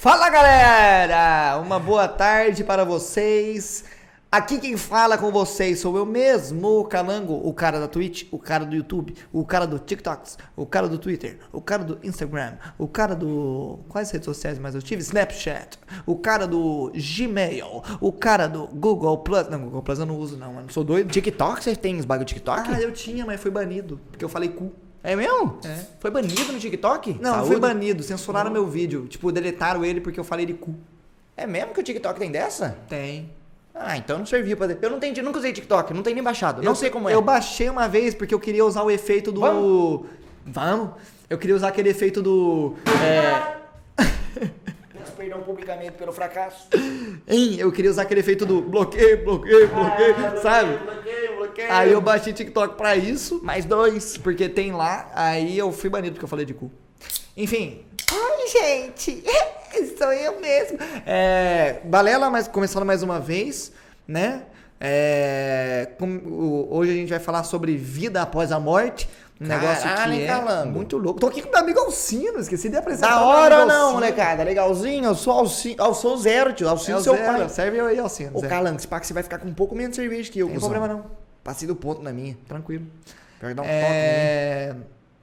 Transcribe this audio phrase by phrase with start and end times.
[0.00, 1.58] Fala galera!
[1.58, 3.84] Uma boa tarde para vocês.
[4.30, 8.38] Aqui quem fala com vocês sou eu mesmo, o Calango, o cara da Twitch, o
[8.38, 12.56] cara do YouTube, o cara do TikToks, o cara do Twitter, o cara do Instagram,
[12.76, 13.78] o cara do.
[13.88, 15.00] Quais redes sociais mais eu tive?
[15.00, 19.48] Snapchat, o cara do Gmail, o cara do Google Plus.
[19.48, 20.70] Não, Google Plus eu não uso, não, mano.
[20.70, 21.10] Sou doido.
[21.10, 22.68] TikTok, você tem os bagulho de TikTok?
[22.70, 23.98] Ah, eu tinha, mas foi banido.
[24.10, 24.70] Porque eu falei cu.
[25.02, 25.58] É mesmo?
[25.64, 25.86] É.
[26.00, 27.14] Foi banido no TikTok?
[27.14, 27.48] Não, não Saúde?
[27.48, 29.06] foi banido, censuraram meu vídeo.
[29.08, 30.74] Tipo, deletaram ele porque eu falei de cu.
[31.34, 32.76] É mesmo que o TikTok tem dessa?
[32.90, 33.37] Tem.
[33.80, 34.66] Ah, então não serviu pra.
[34.80, 36.62] Eu não entendi, nunca usei TikTok, não tenho nem baixado.
[36.62, 37.14] Não eu, sei como é.
[37.14, 39.40] Eu baixei uma vez porque eu queria usar o efeito do.
[39.40, 40.06] Vamos?
[40.44, 40.90] Vamos?
[41.30, 42.74] Eu queria usar aquele efeito do.
[43.04, 43.56] É.
[44.92, 46.68] Peço perdão publicamente pelo fracasso.
[47.26, 47.56] Hein?
[47.58, 50.76] Eu queria usar aquele efeito do bloqueio, bloqueio, bloqueio, sabe?
[50.78, 51.72] Bloqueio, bloqueio.
[51.72, 54.16] Aí eu baixei TikTok pra isso, Mais dois.
[54.16, 56.70] porque tem lá, aí eu fui banido porque eu falei de cu.
[57.36, 57.84] Enfim.
[58.12, 59.22] Ai, gente.
[59.98, 60.78] Sou eu mesmo.
[61.06, 63.70] É, Balela, mas começando mais uma vez,
[64.06, 64.42] né?
[64.80, 69.08] É, com- o- hoje a gente vai falar sobre vida após a morte.
[69.40, 70.72] Um negócio Caralho, que é Calango?
[70.72, 71.20] muito louco.
[71.20, 73.08] Tô aqui com meu amigo Alcino, esqueci de apresentar.
[73.08, 74.42] Da hora não, molecada.
[74.42, 75.04] Legalzinho.
[75.04, 75.76] Eu sou Alcino.
[75.84, 76.66] Eu sou zero, tio.
[76.66, 77.48] É Alcino o seu Zé, pai.
[77.48, 78.32] Serve eu aí, Alcino.
[78.34, 78.42] Ô.
[78.42, 80.56] Calango, esse que você vai ficar com um pouco menos de cerveja que eu, Tem
[80.56, 80.70] cuzão.
[80.70, 81.04] problema não.
[81.44, 82.36] Passei do ponto na minha.
[82.48, 82.84] Tranquilo.
[83.38, 83.86] Pior que dá um toque em mim.
[83.86, 84.74] É...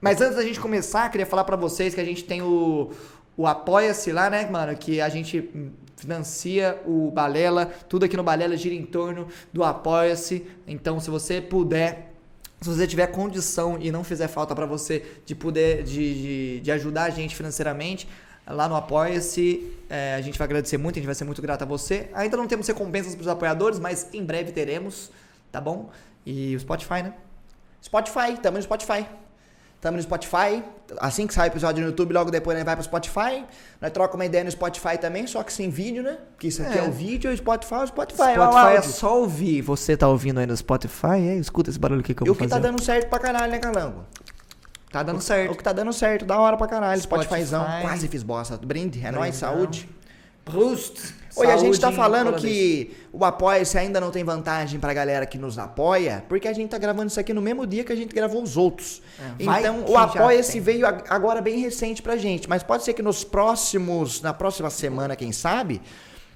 [0.05, 2.91] Mas antes da gente começar, queria falar pra vocês que a gente tem o,
[3.35, 4.77] o Apoia-se lá, né, mano?
[4.77, 5.49] Que a gente
[5.97, 7.65] financia o Balela.
[7.89, 10.45] Tudo aqui no Balela gira em torno do Apoia-se.
[10.67, 12.13] Então, se você puder,
[12.61, 16.71] se você tiver condição e não fizer falta pra você de poder, de, de, de
[16.71, 18.07] ajudar a gente financeiramente,
[18.45, 21.63] lá no Apoia-se, é, a gente vai agradecer muito, a gente vai ser muito grato
[21.63, 22.11] a você.
[22.13, 25.09] Ainda não temos recompensas pros apoiadores, mas em breve teremos,
[25.51, 25.89] tá bom?
[26.23, 27.13] E o Spotify, né?
[27.81, 29.03] Spotify, tamo no Spotify.
[29.81, 30.63] Tamo no Spotify.
[30.99, 33.43] Assim que sai o episódio no YouTube, logo depois nós vai pro Spotify.
[33.81, 36.17] Nós trocamos uma ideia no Spotify também, só que sem vídeo, né?
[36.31, 36.87] Porque isso aqui é, É.
[36.87, 38.17] o vídeo, o Spotify é o Spotify.
[38.17, 39.61] Spotify, é o é só ouvir.
[39.61, 41.17] Você tá ouvindo aí no Spotify?
[41.27, 42.67] É, escuta esse barulho aqui que eu E o vou que tá fazer.
[42.67, 44.03] dando certo pra caralho, né, Calango?
[44.91, 45.55] Tá dando O certo.
[45.57, 47.01] que tá dando certo, da hora pra caralho.
[47.01, 47.25] Spotify.
[47.25, 47.65] Spotifyzão.
[47.81, 48.57] Quase fiz bosta.
[48.57, 49.89] Brinde, é nóis, saúde.
[50.45, 51.13] Proust.
[51.37, 55.25] Oi, a gente tá Saúde falando que o Apoia-se ainda não tem vantagem pra galera
[55.25, 57.95] que nos apoia, porque a gente tá gravando isso aqui no mesmo dia que a
[57.95, 59.01] gente gravou os outros.
[59.19, 63.01] É, então, o Apoia-se veio ag- agora bem recente pra gente, mas pode ser que
[63.01, 65.81] nos próximos, na próxima semana, quem sabe,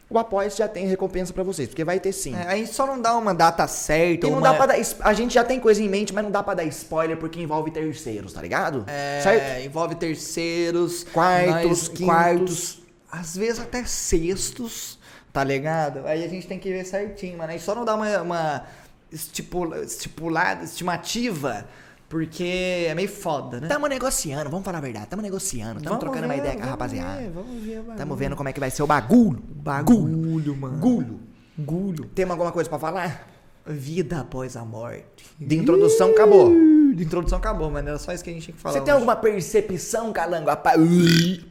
[0.10, 2.36] o Apoia-se já tem recompensa pra vocês, porque vai ter sim.
[2.36, 4.28] É, a gente só não dá uma data certa.
[4.28, 4.50] E não uma...
[4.50, 6.66] dá pra dar, a gente já tem coisa em mente, mas não dá pra dar
[6.66, 8.84] spoiler porque envolve terceiros, tá ligado?
[8.86, 9.66] É, Certo?
[9.66, 12.06] envolve terceiros, Quartos, nós- quintos.
[12.06, 12.80] quartos,
[13.12, 15.00] às vezes até sextos,
[15.34, 16.06] tá ligado?
[16.06, 17.52] Aí a gente tem que ver certinho, mano.
[17.52, 18.66] Aí só não dá uma, uma
[19.12, 21.68] estipula, estipulada, estimativa,
[22.08, 23.68] porque é meio foda, né?
[23.68, 26.64] Tamo negociando, vamos falar a verdade, tamo negociando, tamo Vamos trocando uma ver, ideia com
[26.64, 27.22] a rapaziada.
[27.22, 29.40] ver, vamos ver, vamos Tamo vendo como é que vai ser o bagulho.
[29.40, 30.78] Bagulho, mano.
[30.80, 31.20] Gulho.
[31.58, 32.06] Gulho.
[32.16, 33.28] Tem alguma coisa pra falar?
[33.66, 35.26] Vida após a morte.
[35.40, 36.52] De introdução, acabou.
[37.00, 37.88] De introdução acabou, mano.
[37.88, 38.74] Era só isso que a gente tinha que falar.
[38.74, 40.50] Você tem alguma percepção, Calango,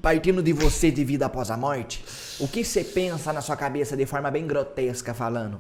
[0.03, 2.05] partindo de você de vida após a morte?
[2.39, 5.59] O que você pensa na sua cabeça de forma bem grotesca falando?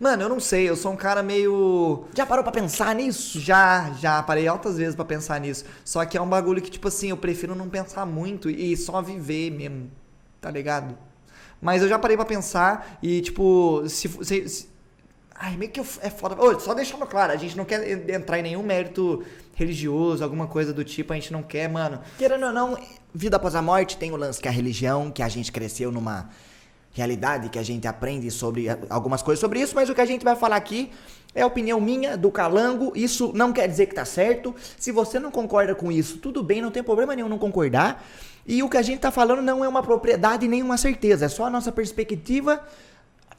[0.00, 0.68] Mano, eu não sei.
[0.68, 2.04] Eu sou um cara meio.
[2.16, 3.38] Já parou pra pensar nisso?
[3.38, 5.64] Já, já parei altas vezes pra pensar nisso.
[5.84, 9.00] Só que é um bagulho que, tipo assim, eu prefiro não pensar muito e só
[9.00, 9.88] viver mesmo.
[10.40, 10.98] Tá ligado?
[11.60, 14.08] Mas eu já parei pra pensar e, tipo, se.
[14.08, 14.71] se, se-
[15.44, 16.36] Ai, meio que é foda.
[16.60, 19.24] Só deixando claro, a gente não quer en- entrar em nenhum mérito
[19.56, 21.98] religioso, alguma coisa do tipo, a gente não quer, mano.
[22.16, 22.78] Querendo ou não,
[23.12, 26.30] vida após a morte tem o lance que a religião, que a gente cresceu numa
[26.92, 30.04] realidade, que a gente aprende sobre eh, algumas coisas sobre isso, mas o que a
[30.04, 30.92] gente vai falar aqui
[31.34, 32.92] é a opinião minha, do Calango.
[32.94, 34.54] Isso não quer dizer que tá certo.
[34.78, 38.06] Se você não concorda com isso, tudo bem, não tem problema nenhum não concordar.
[38.46, 41.28] E o que a gente tá falando não é uma propriedade nem uma certeza, é
[41.28, 42.62] só a nossa perspectiva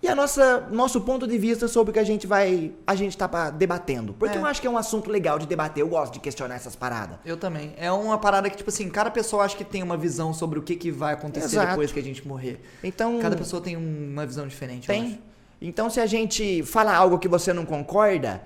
[0.04, 3.18] e a nossa nosso ponto de vista sobre o que a gente vai a gente
[3.18, 4.14] tá debatendo.
[4.14, 4.40] Porque É.
[4.42, 7.18] eu acho que é um assunto legal de debater, eu gosto de questionar essas paradas.
[7.26, 7.74] Eu também.
[7.78, 10.62] É uma parada que, tipo assim, cada pessoa acha que tem uma visão sobre o
[10.62, 11.70] que, que vai acontecer Exato.
[11.70, 12.60] depois que a gente morrer.
[12.84, 14.90] Então, Cada pessoa tem um- uma visão diferente.
[14.90, 15.04] eu acho.
[15.06, 15.20] Tem.
[15.62, 18.42] Então, se a gente fala algo que você não concorda,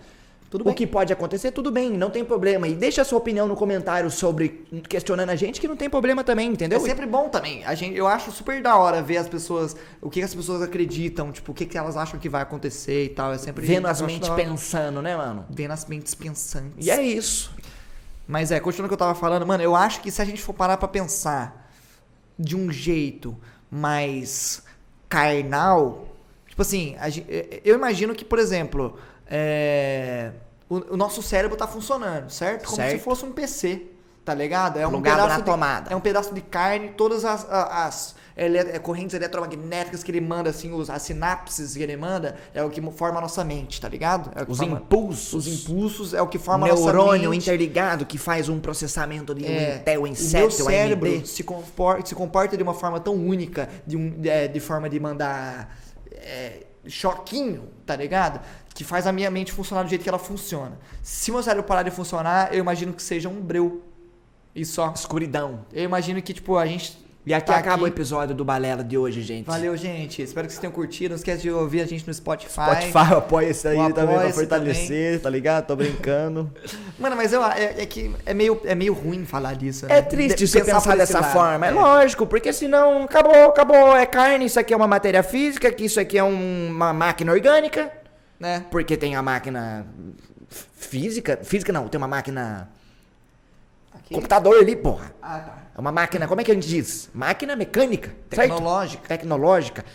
[0.50, 0.74] Tudo o bem.
[0.74, 2.68] que pode acontecer, tudo bem, não tem problema.
[2.68, 6.24] E deixa a sua opinião no comentário sobre questionando a gente, que não tem problema
[6.24, 6.78] também, entendeu?
[6.78, 7.66] É sempre bom também.
[7.66, 11.32] A gente, eu acho super da hora ver as pessoas, o que as pessoas acreditam,
[11.34, 13.34] tipo, o que, que elas acham que vai acontecer e tal.
[13.34, 15.46] É sempre Vendo as mentes pensando, né, mano?
[15.50, 16.86] Vendo as mentes pensantes.
[16.86, 17.52] E é isso.
[18.26, 20.42] Mas é, continuando o que eu tava falando, mano, eu acho que se a gente
[20.42, 21.72] for parar pra pensar
[22.40, 23.36] de um jeito
[23.70, 24.64] mais
[25.10, 26.08] carnal,
[26.48, 26.96] tipo assim,
[27.64, 28.98] eu imagino que, por exemplo,
[29.30, 30.32] é,
[30.70, 32.66] o, o nosso cérebro tá funcionando, certo?
[32.66, 32.92] Como Certo.
[32.92, 33.84] se fosse um PC,
[34.26, 34.78] tá ligado?
[34.78, 35.92] É um Plugado pedaço na de, tomada.
[35.92, 40.50] É um pedaço de carne, todas as, as ele- é, correntes eletromagnéticas que ele manda,
[40.50, 43.88] assim, os, as sinapses que ele manda, é o que forma a nossa mente, tá
[43.88, 44.30] ligado?
[44.36, 45.34] É Os forma- impulsos.
[45.34, 47.44] Os impulsos é o que forma a nossa neurônio mente.
[47.44, 51.28] interligado que faz um processamento de um Intel, É, o meu cérebro AMD.
[51.28, 55.00] se comporta, se comporta de uma forma tão única, de, um, é, de forma de
[55.00, 55.76] mandar
[56.12, 58.40] é, choquinho, tá ligado?
[58.78, 60.74] Que faz a minha mente funcionar do jeito que ela funciona.
[61.02, 63.82] Se meu cérebro parar de funcionar, eu imagino que seja um breu.
[64.56, 64.92] E só.
[64.96, 65.62] Escuridão.
[65.74, 66.96] Eu imagino que, tipo, a gente.
[67.26, 67.96] E aqui tá acaba o aqui.
[67.96, 69.48] episódio do Balela de hoje, gente.
[69.48, 70.22] Valeu, gente.
[70.22, 71.10] Espero que vocês tenham curtido.
[71.10, 72.52] Não esquece de ouvir a gente no Spotify.
[72.52, 75.66] Spotify apoia isso aí O também pra fortalecer, tá ligado?
[75.66, 76.52] Tô brincando.
[77.00, 79.86] Mano, mas eu, é, é que é meio, é meio ruim falar disso.
[79.88, 80.02] É né?
[80.04, 81.34] triste De- você pensar esse dessa lado.
[81.34, 81.66] forma.
[81.66, 81.72] É É.
[81.74, 83.96] lógico, porque senão acabou, acabou.
[83.98, 87.32] É carne, isso aqui é uma matéria física, que isso aqui é um- uma máquina
[87.34, 87.92] orgânica.
[88.40, 88.66] Né?
[88.70, 89.86] Porque tem a máquina
[90.76, 91.40] física.
[91.44, 92.70] Física não, tem uma máquina.
[93.94, 94.14] Aqui.
[94.14, 95.12] Computador ali, porra.
[95.22, 95.58] Ah, tá.
[95.76, 97.10] É uma máquina, como é que a gente diz?
[97.14, 98.52] Máquina mecânica, certo?
[98.52, 99.08] Tecnológica.
[99.08, 99.86] Tecnológica.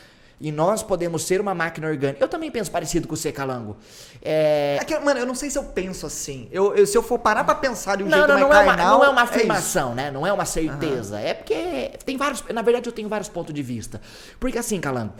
[0.41, 2.23] E nós podemos ser uma máquina orgânica.
[2.23, 3.77] Eu também penso parecido com você, Calango.
[4.21, 4.77] É...
[4.81, 6.49] É que, mano, eu não sei se eu penso assim.
[6.51, 8.53] Eu, eu- se eu for parar pra pensar de um Não, jeito não, mais não,
[8.53, 9.33] é uma, carnal, não é uma isso.
[9.35, 10.11] afirmação, né?
[10.11, 11.21] Não é uma certeza.
[11.21, 12.43] É porque tem vários.
[12.53, 14.01] Na verdade, eu tenho vários pontos de vista.
[14.41, 15.13] Porque assim, Calango,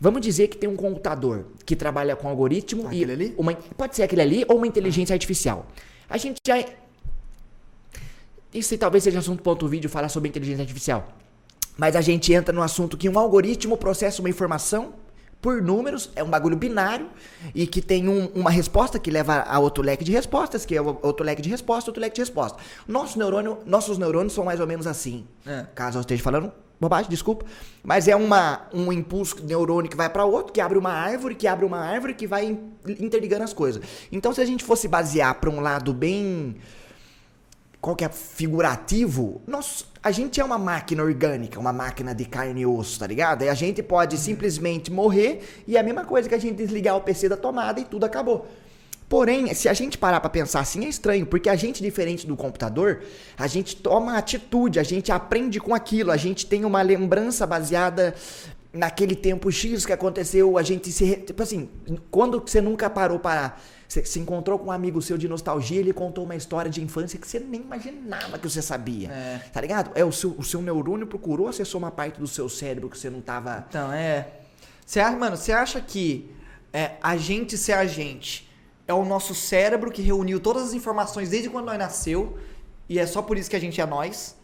[0.00, 2.86] vamos dizer que tem um computador que trabalha com algoritmo e.
[2.86, 3.34] Aquele ali?
[3.36, 5.66] Uma, pode ser aquele ali ou uma inteligência artificial.
[6.08, 6.64] A gente já.
[8.52, 11.08] Isso aí talvez seja assunto para outro vídeo falar sobre inteligência artificial.
[11.76, 14.94] Mas a gente entra no assunto que um algoritmo processa uma informação
[15.40, 17.08] por números, é um bagulho binário,
[17.54, 20.80] e que tem um- uma resposta que leva a outro leque de respostas, que é
[20.80, 22.58] outro leque de resposta, outro leque de resposta.
[22.88, 25.24] Nosso neurônio, nossos neurônios são mais ou menos assim.
[25.46, 25.64] É.
[25.76, 27.44] Caso eu esteja falando bobagem, desculpa.
[27.82, 31.46] Mas é uma, um impulso neurônio que vai para outro, que abre uma árvore, que
[31.46, 33.82] abre uma árvore, que vai in- interligando as coisas.
[34.12, 36.56] Então, se a gente fosse basear para um lado bem
[37.80, 42.62] qual que é figurativo, nós, a gente é uma máquina orgânica, uma máquina de carne
[42.62, 43.42] e osso, tá ligado?
[43.44, 46.96] E a gente pode simplesmente morrer e é a mesma coisa que a gente desligar
[46.96, 48.48] o PC da tomada e tudo acabou.
[49.08, 52.36] Porém, se a gente parar pra pensar assim, é estranho, porque a gente, diferente do
[52.36, 53.02] computador,
[53.38, 58.14] a gente toma atitude, a gente aprende com aquilo, a gente tem uma lembrança baseada
[58.70, 61.16] naquele tempo X que aconteceu, a gente se.
[61.16, 61.70] Tipo assim,
[62.10, 63.56] quando você nunca parou para.
[63.88, 67.18] Você se encontrou com um amigo seu de nostalgia, ele contou uma história de infância
[67.18, 69.08] que você nem imaginava que você sabia.
[69.08, 69.40] É.
[69.50, 69.90] Tá ligado?
[69.94, 73.08] É, o seu, o seu neurônio procurou acessar uma parte do seu cérebro que você
[73.08, 73.64] não tava.
[73.66, 74.28] Então, é.
[74.86, 76.30] Acha, mano, você acha que
[76.70, 78.47] é, a gente ser a gente
[78.88, 82.36] é o nosso cérebro que reuniu todas as informações desde quando nós nasceu
[82.88, 84.36] e é só por isso que a gente é nós?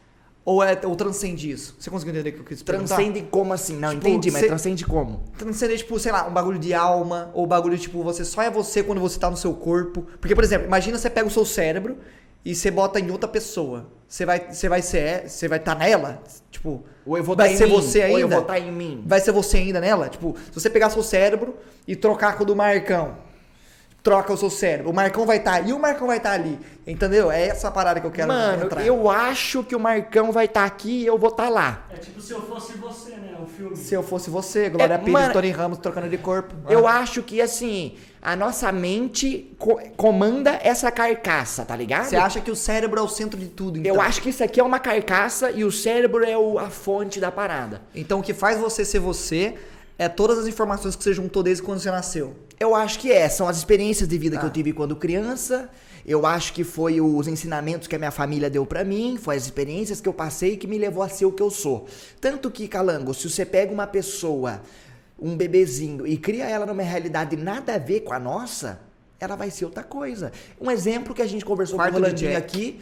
[0.44, 1.74] Ou, é, ou transcende isso?
[1.80, 2.96] Você conseguiu entender o que eu quis perguntar?
[2.96, 3.76] Transcende como assim?
[3.78, 5.22] Não, Tipo, entendi, mas cê- transcende como?
[5.38, 8.82] transcender, tipo, sei lá, um bagulho de alma, ou bagulho, tipo, você só é você
[8.82, 10.02] quando você tá no seu corpo.
[10.20, 11.96] Porque, por exemplo, imagina você pega o seu cérebro
[12.44, 13.86] e você bota em outra pessoa.
[14.06, 17.56] Você vai, você vai ser, você vai estar nela, tipo, Ou eu vou vai tá
[17.56, 18.12] ser mim, você ainda.
[18.12, 19.02] Ou eu vou estar em mim.
[19.06, 20.10] Vai ser você ainda nela?
[20.10, 21.56] Tipo, se você pegar seu cérebro
[21.88, 23.16] e trocar com o do Marcão,
[24.04, 24.90] troca o seu cérebro.
[24.90, 26.58] O Marcão vai estar aí e o Marcão vai estar ali.
[26.86, 27.32] Entendeu?
[27.32, 28.86] É essa parada que eu quero Mano, entrar.
[28.86, 31.86] eu acho que o Marcão vai estar aqui e eu vou estar lá.
[31.90, 33.34] É tipo se eu fosse você, né?
[33.42, 33.74] O filme.
[33.74, 36.54] Se eu fosse você, Glória É, Pires mano, e Tony Ramos trocando de corpo.
[36.68, 36.98] Eu Ah.
[36.98, 42.04] acho que, assim, a nossa mente co- comanda essa carcaça, tá ligado?
[42.04, 43.94] Você acha que o cérebro é o centro de tudo, então?
[43.94, 47.18] Eu acho que isso aqui é uma carcaça e o cérebro é o- a fonte
[47.18, 47.80] da parada.
[47.94, 49.54] Então o que faz você ser você
[49.98, 52.34] é todas as informações que você juntou desde quando você nasceu.
[52.58, 54.48] Eu acho que é, são as experiências de vida que Ah.
[54.48, 55.68] eu tive quando criança.
[56.06, 59.44] Eu acho que foi os ensinamentos que a minha família deu pra mim, foi as
[59.44, 61.86] experiências que eu passei que me levou a ser o que eu sou.
[62.20, 64.60] Tanto que, Calango, se você pega uma pessoa,
[65.18, 68.80] um bebezinho, e cria ela numa realidade nada a ver com a nossa,
[69.18, 70.30] ela vai ser outra coisa.
[70.60, 72.80] Um exemplo que a gente conversou Quarto com o Rolandinho aqui,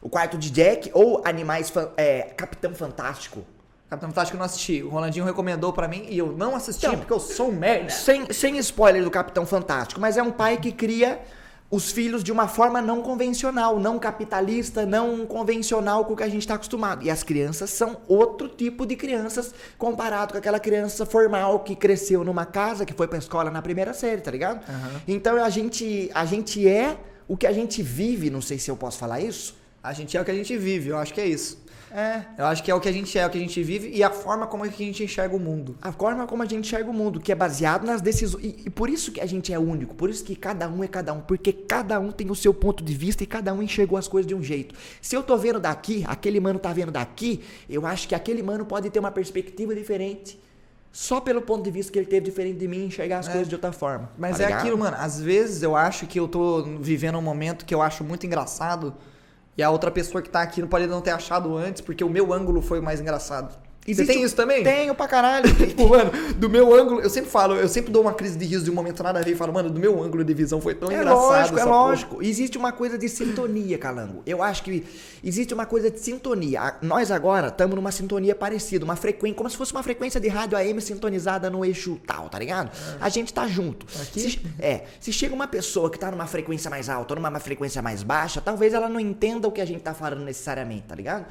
[0.00, 3.44] o quarto de Jack, ou Animais, é, Capitão Fantástico.
[3.92, 4.82] Capitão Fantástico eu não assisti.
[4.82, 7.90] O Rolandinho recomendou pra mim e eu não assisti Então, porque eu sou um merda.
[7.90, 11.20] Sem, sem spoiler do Capitão Fantástico, mas é um pai que cria
[11.70, 16.28] os filhos de uma forma não convencional, não capitalista, não convencional com o que a
[16.28, 17.04] gente está acostumado.
[17.04, 22.24] E as crianças são outro tipo de crianças comparado com aquela criança formal que cresceu
[22.24, 24.64] numa casa, que foi pra escola na primeira série, tá ligado?
[25.06, 26.96] Então a gente, a gente é
[27.28, 29.54] o que a gente vive, não sei se eu posso falar isso.
[29.82, 31.61] A gente é o que a gente vive, eu acho que é isso.
[31.94, 32.22] É.
[32.38, 34.02] Eu acho que é o que a gente é, o que a gente vive e
[34.02, 35.76] a forma como é que a gente enxerga o mundo.
[35.82, 38.42] A forma como a gente enxerga o mundo, que é baseado nas decisões.
[38.42, 40.88] E, e por isso que a gente é único, por isso que cada um é
[40.88, 43.98] cada um, porque cada um tem o seu ponto de vista e cada um enxergou
[43.98, 44.74] as coisas de um jeito.
[45.02, 48.64] Se eu tô vendo daqui, aquele mano tá vendo daqui, eu acho que aquele mano
[48.64, 50.40] pode ter uma perspectiva diferente.
[50.90, 53.32] Só pelo ponto de vista que ele teve diferente de mim, enxergar as É.
[53.32, 54.10] coisas de outra forma.
[54.18, 54.60] Mas tá é ligado?
[54.60, 54.96] aquilo, mano.
[54.98, 58.94] Às vezes eu acho que eu tô vivendo um momento que eu acho muito engraçado
[59.56, 62.08] e a outra pessoa que tá aqui não pode não ter achado antes porque o
[62.08, 63.56] meu ângulo foi o mais engraçado.
[63.84, 64.62] Você Existe tem um- isso também?
[64.62, 65.52] Tenho pra caralho.
[65.66, 68.64] Tipo, mano, do meu ângulo, eu sempre falo, eu sempre dou uma crise de riso
[68.64, 70.72] de um momento nada a ver e falo, mano, do meu ângulo de visão foi
[70.74, 71.16] tão É engraçado.
[71.20, 71.74] lógico, é porra.
[71.76, 72.22] lógico.
[72.22, 74.22] Existe uma coisa de sintonia, Calango.
[74.24, 74.84] Eu acho que
[75.24, 76.76] existe uma coisa de sintonia.
[76.80, 80.56] Nós agora estamos numa sintonia parecida, uma frequência, como se fosse uma frequência de rádio
[80.56, 82.70] AM sintonizada no eixo tal, tá ligado?
[83.00, 83.84] A gente tá junto.
[84.00, 84.20] Aqui?
[84.20, 87.82] Se, é, se chega uma pessoa que tá numa frequência mais alta ou numa frequência
[87.82, 91.26] mais baixa, talvez ela não entenda o que a gente tá falando necessariamente, tá ligado?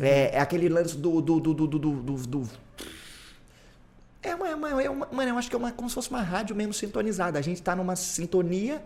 [0.00, 1.20] É, é aquele lance do.
[1.20, 1.88] do, do, do, do,
[2.26, 2.48] do-
[4.22, 6.10] é uma, é uma, é uma- Mano, eu acho que é uma, como se fosse
[6.10, 7.38] uma rádio mesmo sintonizada.
[7.38, 8.82] A gente tá numa sintonia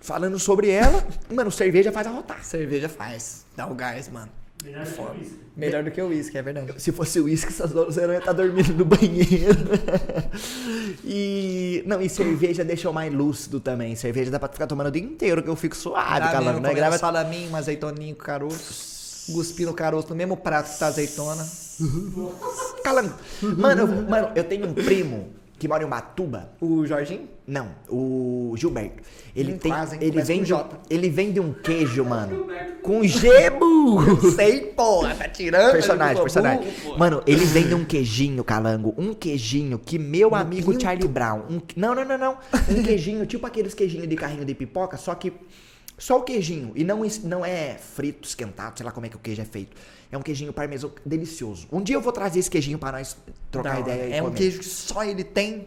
[0.00, 1.06] falando sobre ela.
[1.32, 2.42] Mano, cerveja faz arrotar.
[2.44, 4.30] Cerveja faz, dá o gás, mano.
[4.64, 5.38] Melhor do que isso.
[5.56, 6.72] Melhor do que o uísque, é verdade.
[6.80, 9.58] Se fosse uísque, essas donas ia estar dormindo no banheiro.
[11.04, 11.82] e.
[11.86, 13.94] Não, e cerveja deixa eu mais lúcido também.
[13.96, 16.44] Cerveja dá pra ficar tomando o dia inteiro, que eu fico suave, Dá calando.
[16.52, 16.98] mesmo, Não é grava.
[16.98, 21.46] salaminho, uma azeitoninha com caroço, cuspindo o caroço no mesmo prato que tá azeitona.
[22.84, 23.14] Calando.
[23.42, 26.50] Mano, eu, mano, eu tenho um primo que mora em Ubatuba.
[26.60, 27.28] O Jorginho?
[27.46, 29.02] Não, o Gilberto.
[29.34, 29.72] Ele Hum, tem.
[29.72, 30.80] quase, ele, vende, J.
[30.88, 32.46] ele vende um queijo, mano.
[32.82, 34.30] Com gebo!
[34.30, 35.72] Sei, porra, tá tirando.
[35.72, 36.72] Personagem, Burro, personagem.
[36.84, 36.98] porra.
[36.98, 38.94] Mano, ele vende um queijinho, calango.
[38.96, 40.82] Um queijinho que meu amigo pinto?
[40.82, 41.40] Charlie Brown.
[41.50, 42.38] um- não, não, não, não.
[42.70, 45.32] Um queijinho, tipo aqueles queijinhos de carrinho de pipoca, só que.
[45.98, 46.72] Só o queijinho.
[46.74, 49.76] E não, não é frito, esquentado, sei lá como é que o queijo é feito.
[50.10, 51.66] É um queijinho parmesão delicioso.
[51.72, 53.16] Um dia eu vou trazer esse queijinho pra nós
[53.50, 54.36] trocar Não, ideia e É um comer.
[54.36, 55.66] queijo que só ele tem.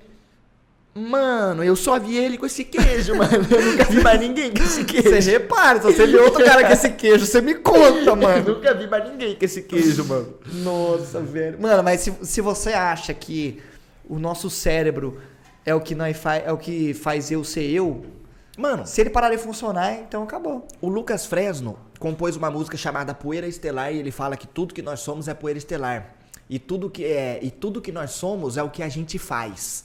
[0.98, 3.34] Mano, eu só vi ele com esse queijo, mano.
[3.52, 5.10] Eu nunca vi mais ninguém com esse queijo.
[5.10, 8.56] Você repara, se você vê outro cara com esse queijo, você me conta, Eu mano.
[8.56, 10.34] nunca vi mais ninguém com esse queijo, mano.
[10.64, 11.62] Nossa, velho.
[11.62, 13.62] Mano, mas se, se você acha que
[14.08, 15.20] o nosso cérebro
[15.66, 18.06] é o que nós faz, é o que faz eu ser eu,
[18.58, 20.66] Mano, se ele parar de funcionar, então acabou.
[20.80, 24.82] O Lucas Fresno compôs uma música chamada Poeira Estelar e ele fala que tudo que
[24.82, 26.16] nós somos é poeira estelar.
[26.50, 29.84] E tudo que é, e tudo que nós somos é o que a gente faz.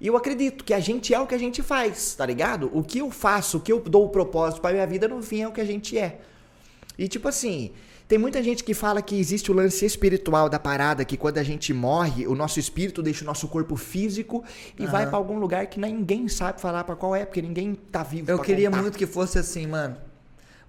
[0.00, 2.70] E eu acredito que a gente é o que a gente faz, tá ligado?
[2.72, 5.42] O que eu faço, o que eu dou o propósito pra minha vida, no fim
[5.42, 6.20] é o que a gente é.
[6.98, 7.72] E tipo assim,
[8.08, 11.42] tem muita gente que fala que existe o lance espiritual da parada, que quando a
[11.42, 14.44] gente morre, o nosso espírito deixa o nosso corpo físico
[14.78, 18.04] e vai pra algum lugar que ninguém sabe falar pra qual é, porque ninguém tá
[18.04, 18.82] vivo Eu queria contar.
[18.82, 19.96] muito que fosse assim, mano.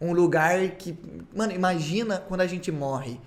[0.01, 0.97] Um lugar que.
[1.35, 3.19] Mano, imagina quando a gente morre.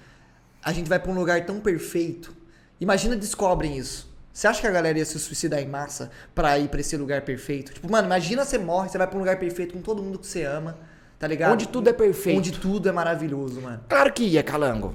[0.63, 2.35] A gente vai pra um lugar tão perfeito.
[2.81, 4.10] Imagina descobrem isso.
[4.41, 7.21] Você acha que a galera ia se suicidar em massa pra ir pra esse lugar
[7.21, 7.75] perfeito?
[7.75, 10.27] Tipo, mano, imagina você morre, você vai pra um lugar perfeito com todo mundo que
[10.27, 10.79] você ama,
[11.19, 11.53] tá ligado?
[11.53, 12.39] Onde tudo é perfeito.
[12.39, 13.83] Onde tudo é maravilhoso, mano.
[13.87, 14.95] Claro que ia, Calango.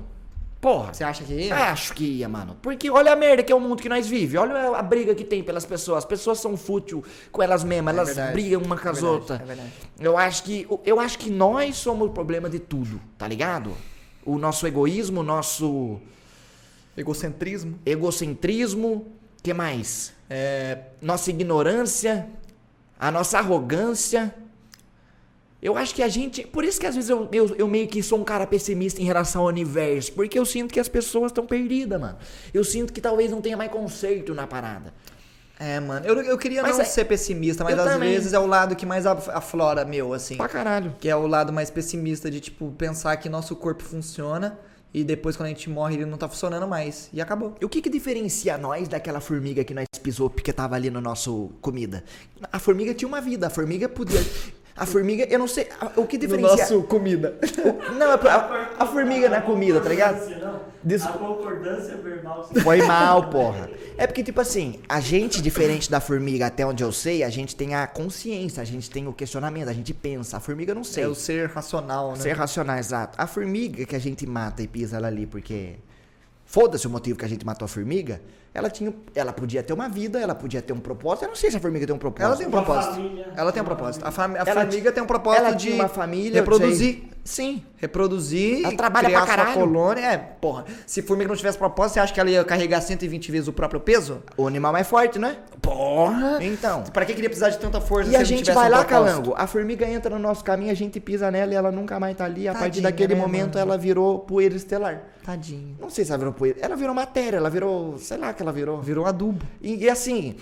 [0.59, 0.91] Porra.
[0.95, 1.55] Você acha que ia?
[1.55, 2.57] Acho que ia, mano.
[2.59, 4.35] Porque olha a merda que é o mundo que nós vive.
[4.35, 5.99] Olha a briga que tem pelas pessoas.
[5.99, 7.93] As pessoas são fútil com elas mesmas.
[7.93, 8.33] É Elas verdade.
[8.33, 9.41] brigam uma com É as verdade, outras.
[9.41, 9.69] é verdade.
[9.99, 13.77] Eu acho que eu acho que nós somos o problema de tudo, tá ligado?
[14.25, 15.99] O nosso egoísmo, o nosso
[16.97, 17.77] Egocentrismo.
[17.85, 19.05] egocentrismo,
[19.45, 20.11] que mais?
[20.29, 20.79] É.
[21.01, 22.27] Nossa ignorância,
[22.99, 24.33] a nossa arrogância.
[25.61, 26.45] Eu acho que a gente.
[26.45, 29.05] Por isso que às vezes eu, eu, eu meio que sou um cara pessimista em
[29.05, 30.11] relação ao universo.
[30.13, 32.17] Porque eu sinto que as pessoas estão perdidas, mano.
[32.53, 34.93] Eu sinto que talvez não tenha mais conceito na parada.
[35.59, 36.05] É, mano.
[36.05, 38.11] Eu, eu queria Mas não é- ser pessimista, mas às também.
[38.13, 40.35] vezes é o lado que mais af- aflora meu, assim.
[40.35, 40.93] Pra caralho.
[40.99, 44.59] Que é o lado mais pessimista de, tipo, pensar que nosso corpo funciona
[44.95, 47.09] e depois quando a gente morre ele não tá funcionando mais.
[47.11, 47.53] E acabou.
[47.59, 51.01] E o que que diferencia nós daquela formiga que nós pisou porque tava ali no
[51.01, 52.01] nosso comida?
[52.49, 54.21] A formiga tinha uma vida, a formiga podia.
[54.77, 55.69] A formiga, eu não sei.
[55.79, 56.77] a- O que diferencia.
[56.81, 57.37] comida.
[57.97, 60.19] Não, a, a- a formiga na comida, tá ligado?
[60.83, 62.49] Des- A concordância verbal.
[62.61, 63.69] Foi mal, porra.
[63.97, 67.55] É porque, tipo assim, a gente, diferente da formiga, até onde eu sei, a gente
[67.55, 70.35] tem a consciência, a gente tem o questionamento, a gente pensa.
[70.35, 71.05] A formiga eu não sei.
[71.05, 72.17] É o ser racional, né?
[72.17, 73.15] Ser racional, exato.
[73.17, 75.75] A formiga que a gente mata e pisa ela ali porque.
[76.45, 78.21] Foda-se o motivo que a gente matou a formiga.
[78.55, 81.23] Ela tinha, ela podia ter uma vida, ela podia ter um propósito.
[81.25, 82.25] Eu não sei se a formiga tem um propósito.
[82.25, 82.93] Ela tem um propósito.
[82.95, 83.27] família.
[83.35, 84.07] Ela tem um propósito.
[84.07, 87.03] A, fami- a formiga tem um propósito ela de uma família, reproduzir.
[87.27, 87.63] Sim.
[87.77, 89.59] Reproduzir, Ela trabalha criar pra sua caralho.
[89.59, 90.01] colônia.
[90.05, 90.63] É, porra.
[90.85, 93.79] Se formiga não tivesse propósito, você acha que ela ia carregar 120 vezes o próprio
[93.79, 94.21] peso?
[94.37, 95.37] O animal mais forte, né?
[95.59, 96.37] Porra!
[96.39, 96.83] Então.
[96.83, 99.11] Pra que queria precisar de tanta força E se a gente vai um lá, propósito?
[99.15, 99.33] calango.
[99.37, 102.25] A formiga entra no nosso caminho, a gente pisa nela e ela nunca mais tá
[102.25, 102.47] ali.
[102.47, 103.59] A partir Tadinha, daquele né, momento mano?
[103.71, 105.01] ela virou poeira estelar.
[105.25, 105.75] Tadinho.
[105.81, 106.59] Não sei se ela virou poeira.
[106.61, 107.97] Ela virou matéria, ela virou.
[107.97, 108.79] Sei lá que ela virou.
[108.81, 109.43] Virou adubo.
[109.59, 110.35] E, e assim.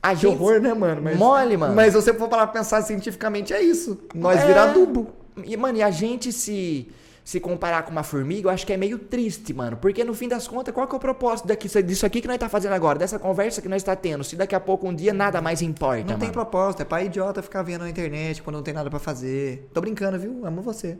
[0.00, 0.40] A Que gente.
[0.40, 1.02] horror, né, mano?
[1.02, 1.74] Mas, Mole, mano.
[1.74, 3.98] Mas se você for parar pra pensar cientificamente, é isso.
[4.14, 4.46] Nós É.
[4.46, 5.08] vira adubo.
[5.44, 6.88] E, mano, e a gente se.
[7.24, 9.76] Se comparar com uma formiga, eu acho que é meio triste, mano.
[9.76, 12.38] Porque no fim das contas, qual que é o propósito daqui, disso aqui que nós
[12.38, 12.98] tá fazendo agora?
[12.98, 14.24] Dessa conversa que nós tá tendo?
[14.24, 16.32] Se daqui a pouco um dia nada mais importa, Não tem mano.
[16.32, 19.68] propósito, é pra idiota ficar vendo na internet quando não tem nada pra fazer.
[19.74, 20.40] Tô brincando, viu?
[20.46, 20.96] Amo você.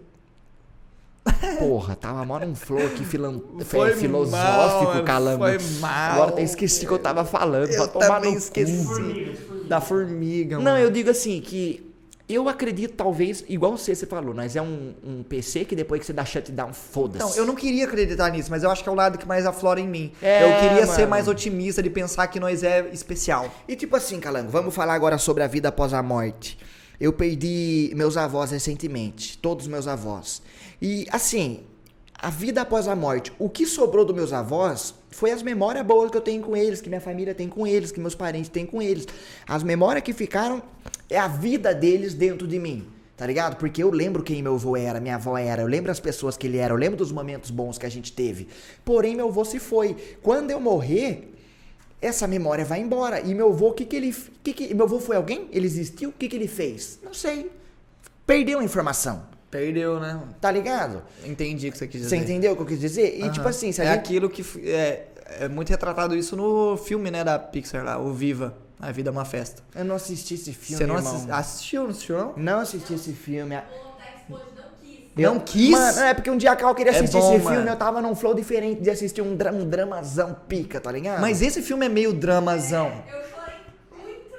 [1.58, 3.40] Porra, tava mó num flow aqui filan...
[3.64, 4.36] Foi filosófico,
[4.84, 5.44] mal, mano, calango.
[5.44, 6.12] foi mal.
[6.12, 7.70] Agora até esqueci o que eu tava falando.
[7.70, 8.76] Eu também no esqueci.
[8.86, 8.94] cu.
[8.94, 9.38] Formiga.
[9.66, 10.78] Da formiga, Não, mano.
[10.78, 11.87] eu digo assim, que
[12.28, 16.06] eu acredito, talvez, igual você, você falou, nós é um, um PC que depois que
[16.06, 17.24] você dá shutdown, foda-se.
[17.24, 19.46] Então, eu não queria acreditar nisso, mas eu acho que é o lado que mais
[19.46, 20.12] aflora em mim.
[20.20, 21.10] É, eu queria ser mano.
[21.10, 23.50] mais otimista de pensar que nós é especial.
[23.66, 26.58] E tipo assim, Calango, vamos falar agora sobre a vida após a morte.
[27.00, 30.42] Eu perdi meus avós recentemente, todos meus avós.
[30.82, 31.60] E assim,
[32.20, 36.10] a vida após a morte, o que sobrou dos meus avós foi as memórias boas
[36.10, 38.66] que eu tenho com eles, que minha família tem com eles, que meus parentes têm
[38.66, 39.06] com eles.
[39.46, 40.62] As memórias que ficaram
[41.10, 42.86] é a vida deles dentro de mim.
[43.16, 43.56] Tá ligado?
[43.56, 46.46] Porque eu lembro quem meu avô era, minha avó era, eu lembro as pessoas que
[46.46, 48.46] ele era, eu lembro dos momentos bons que a gente teve.
[48.84, 49.96] Porém, meu avô se foi.
[50.22, 51.34] Quando eu morrer,
[52.00, 53.20] essa memória vai embora.
[53.20, 54.14] E meu avô, o que que ele...
[54.44, 55.48] Que que, meu avô foi alguém?
[55.50, 56.10] Ele existiu?
[56.10, 57.00] O que que ele fez?
[57.02, 57.50] Não sei.
[58.24, 59.26] Perdeu a informação.
[59.50, 60.20] Perdeu, né?
[60.40, 61.02] Tá ligado?
[61.24, 62.16] Entendi o que você quis dizer.
[62.16, 63.18] Você entendeu o que eu quis dizer?
[63.18, 63.98] E tipo assim, se é gente...
[63.98, 65.06] aquilo que é,
[65.40, 69.12] é muito retratado isso no filme, né, da Pixar lá, o Viva, A Vida é
[69.12, 69.62] uma Festa.
[69.74, 71.14] Eu não assisti esse filme, você não irmão.
[71.14, 72.32] assis- assistiu, não assistiu não?
[72.36, 73.56] Não assisti esse filme.
[73.56, 75.24] Quis.
[75.24, 75.70] Eu- Não quis?
[75.70, 77.70] Mano, é porque um dia a Cal queria É assistir bom, esse filme, mano.
[77.70, 81.20] eu tava num flow diferente de assistir um, dra um dramazão pica, tá ligado?
[81.20, 82.86] Mas esse filme é meio dramazão.
[82.86, 83.37] Eu chorei muito.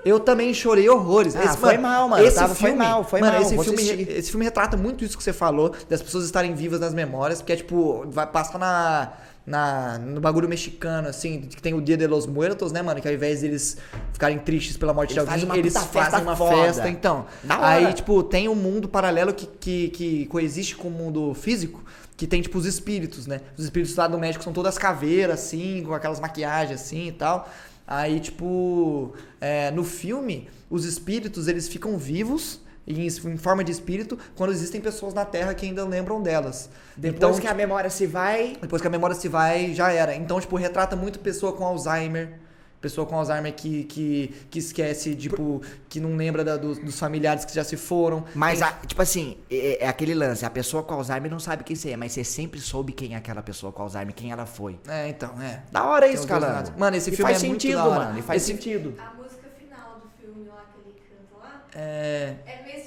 [0.05, 1.35] Eu também chorei horrores.
[1.35, 2.23] Ah, foi mal, mano.
[2.25, 4.09] Esse Tava- foi filme, mal, foi mano, mal, Esse filme, assistir.
[4.09, 7.53] esse filme retrata muito isso que você falou, das pessoas estarem vivas nas memórias, porque
[7.53, 9.11] é tipo, vai passar na,
[9.45, 13.01] na, no bagulho mexicano, assim, que tem o Dia de los Muertos, né, mano?
[13.01, 13.77] Que ao invés deles
[14.13, 16.55] ficarem tristes pela morte Eles de alguém, fazem eles fazem uma foda.
[16.55, 16.87] festa.
[16.89, 21.83] Então, aí, tipo, tem um mundo paralelo que, que, que coexiste com o mundo físico,
[22.15, 23.41] que tem, tipo, os espíritos, né?
[23.57, 27.49] Os espíritos lá do México são todas caveiras, assim, com aquelas maquiagens, assim, e tal.
[27.91, 34.15] Aí, tipo, é, no filme, os espíritos, eles ficam vivos em, em forma de espírito
[34.35, 36.69] quando existem pessoas na Terra que ainda lembram delas.
[36.95, 38.55] Depois então, que a memória se vai...
[38.61, 40.13] depois que a memória se vai, já era.
[40.13, 42.37] Então, tipo, retrata muito pessoa com Alzheimer.
[42.81, 47.43] Pessoa com Alzheimer que, que, que esquece, tipo, que não lembra da- dos, dos familiares
[47.43, 48.23] que já se foram.
[48.33, 50.45] Mas, Tem- a- tipo assim, é, é aquele lance.
[50.45, 53.17] A pessoa com Alzheimer não sabe quem você é, mas você sempre soube quem é
[53.17, 54.79] aquela pessoa com Alzheimer, quem ela foi.
[54.87, 55.61] É, então, é.
[55.71, 56.63] Da hora Tem isso, dois cara.
[56.77, 57.99] Mano, esse e filme faz é muito sentido, da hora.
[58.05, 58.19] mano.
[58.19, 58.95] E faz Esse- sentido.
[58.97, 62.35] A música final do filme lá que ele canta lá É.
[62.45, 62.85] é meio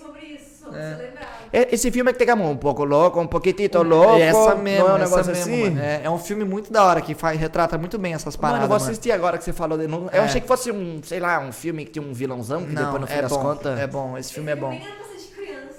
[0.74, 1.68] É.
[1.74, 4.14] Esse filme é que tem um pouco louco, um pouquitito louco.
[4.16, 5.64] É essa mesmo, não é um essa negócio mesmo, assim?
[5.74, 5.80] mano.
[5.82, 8.60] É, é um filme muito da hora que faz, retrata muito bem essas paradas.
[8.62, 8.90] Mano, eu vou mano.
[8.90, 9.76] assistir agora que você falou.
[9.76, 10.08] De novo.
[10.12, 10.18] É.
[10.18, 12.82] Eu achei que fosse um, sei lá, um filme que tinha um vilãozão, que Não,
[12.84, 13.78] depois no fim é das bom, contas.
[13.78, 14.80] é bom, esse filme é bom.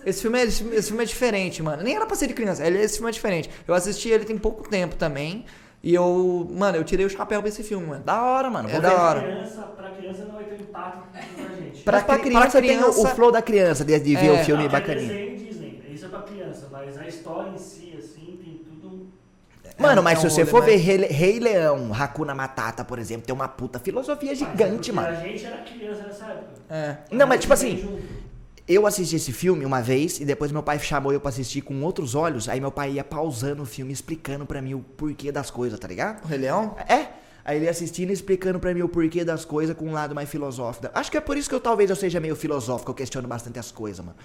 [0.05, 1.81] Esse filme, é, esse, filme- esse filme é diferente, mano.
[1.81, 2.65] Nem era pra ser de criança.
[2.65, 3.49] Ele, esse filme é diferente.
[3.67, 5.45] Eu assisti ele tem pouco tempo também.
[5.83, 8.03] E eu, mano, eu tirei o chapéu pra esse filme, mano.
[8.05, 8.69] Da hora, mano.
[8.69, 8.95] É Vou da ver.
[8.95, 9.21] hora.
[9.21, 11.83] Criança, pra criança não vai ter impacto pra gente.
[11.83, 14.15] Pra Mas pra cri- criança, pra tem o- o, criança- flow da criança, de, de
[14.15, 14.31] ver É.
[14.41, 15.07] o filme Não, é bacaninha.
[15.09, 19.07] desenho Disney, isso é pra criança, mas a história em si, assim, tem tudo.
[19.77, 22.33] Mano, É, mas é se um você rolê for mais- ver Rei, Rei Leão, Hakuna
[22.33, 25.17] Matata, por exemplo, tem uma puta filosofia gigante, Mas mano.
[25.17, 26.47] A gente era criança nessa época.
[26.69, 26.97] É.
[27.11, 27.99] Não, mas tipo assim.
[28.67, 31.81] Eu assisti esse filme uma vez e depois meu pai chamou eu pra assistir com
[31.83, 32.47] outros olhos.
[32.47, 35.87] Aí meu pai ia pausando o filme, explicando pra mim o porquê das coisas, tá
[35.87, 36.23] ligado?
[36.23, 36.75] O Rei Leão?
[36.87, 37.07] É.
[37.45, 40.29] Aí ele assistindo e explicando pra mim o porquê das coisas com um lado mais
[40.29, 40.87] filosófico.
[40.93, 43.59] Acho que é por isso que eu talvez eu seja meio filosófico, eu questiono bastante
[43.59, 44.17] as coisas, mano.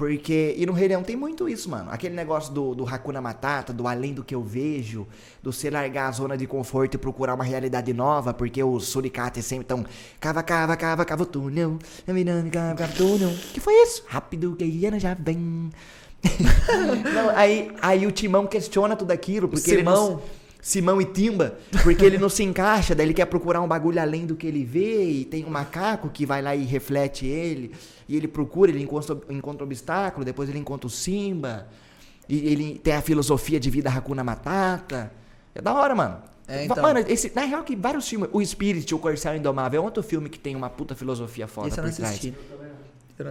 [0.00, 1.90] Porque, e no Rei Leão tem muito isso, mano.
[1.90, 5.06] Aquele negócio do, do Hakuna Matata, do além do que eu vejo,
[5.42, 9.44] do você largar a zona de conforto e procurar uma realidade nova, porque os suricates
[9.44, 9.84] sempre estão
[10.18, 11.78] cava, cava, cava, cava o túnel,
[12.50, 13.28] cava, cava o túnel.
[13.52, 14.02] Que foi isso?
[14.08, 15.68] Rápido que a hiena já vem.
[17.14, 20.22] Não, aí, aí o Timão questiona tudo aquilo, porque ele não-
[20.60, 21.00] Simão.
[21.00, 24.36] E Timba, porque ele não se encaixa, daí ele quer procurar um bagulho além do
[24.36, 27.72] que ele vê, e tem um macaco que vai lá e reflete ele,
[28.08, 31.68] e ele procura, ele encontra, encontra obstáculo, depois ele encontra o Simba,
[32.28, 35.12] e ele tem a filosofia de vida Hakuna Matata.
[35.54, 36.18] É da hora, mano.
[36.46, 36.82] É, então.
[36.82, 40.28] Mano, esse, na real que vários filmes, o Spirit, o Corcel Indomável, é outro filme
[40.28, 42.32] que tem uma puta filosofia foda Esse eu não por trás.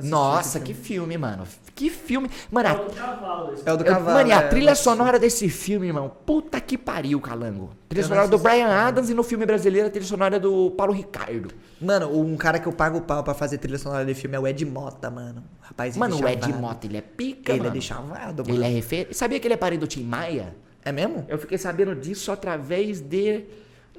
[0.03, 0.85] Nossa, que filme.
[1.13, 1.43] filme, mano.
[1.75, 2.29] Que filme.
[2.51, 3.53] Mano, É a, o do cavalo.
[3.53, 3.63] esse.
[3.69, 4.17] É o do cavalo.
[4.17, 4.83] mano, e a é, trilha assisti.
[4.89, 6.11] sonora desse filme, irmão.
[6.25, 7.69] Puta que pariu, calango.
[7.87, 8.37] Trilha Eu sonora do.
[8.37, 11.51] Brian Adams e no filme brasileiro a trilha sonora do Paulo Ricardo.
[11.81, 14.39] Mano, um cara que eu pago o pau pra fazer trilha sonora de filme é
[14.39, 15.43] o Ed Mota, mano.
[15.61, 16.51] Rapaz, Mano, o Ed.
[16.53, 17.71] Mota, ele é pica, Ele mano.
[17.71, 18.55] é de chavado, mano.
[18.55, 19.13] Ele é referência.
[19.13, 20.55] Sabia que ele é parente do Tim Maia?
[20.83, 21.25] É mesmo?
[21.27, 23.45] Eu fiquei sabendo disso através de.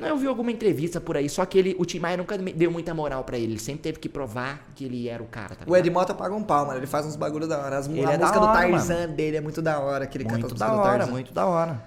[0.01, 2.71] Não, eu vi alguma entrevista por aí, só que ele, o Tim Maia nunca deu
[2.71, 3.53] muita moral pra ele.
[3.53, 5.91] Ele sempre teve que provar que ele era o cara, tá O Ed?
[5.91, 6.79] Mota paga um pau, mano.
[6.79, 7.77] Ele faz uns bagulho da hora.
[7.79, 10.05] As, Ele a é música do hora, Tarzan dele é muito da hora.
[10.05, 11.13] Aquele a Muito música da do hora, Tarzan.
[11.13, 11.83] muito da hora.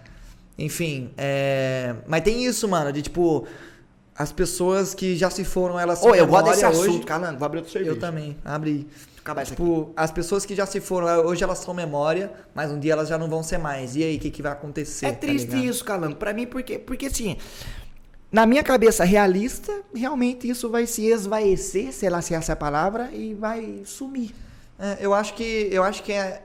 [0.58, 1.95] Enfim, é...
[2.08, 3.47] Mas tem isso, mano, de tipo...
[4.15, 6.82] As pessoas que já se foram, elas Ô, eu gosto desse hoje.
[6.82, 7.39] assunto, calango.
[7.39, 7.95] Vou abrir outro serviço.
[7.95, 8.38] Eu também.
[9.23, 12.80] Acabar isso Tipo, as pessoas que já se foram, hoje elas são memória, mas um
[12.80, 13.95] dia elas já não vão ser mais.
[13.95, 15.08] E aí, o que, que vai acontecer?
[15.08, 15.65] É tá triste ligado?
[15.65, 16.15] isso, Calango.
[16.15, 17.38] Pra mim, porque, porque assim,
[18.34, 22.56] na minha cabeça realista, realmente isso vai se esvaecer, sei lá se essa é a
[22.56, 24.34] palavra, e vai sumir.
[24.80, 26.41] É, eu acho que eu acho que é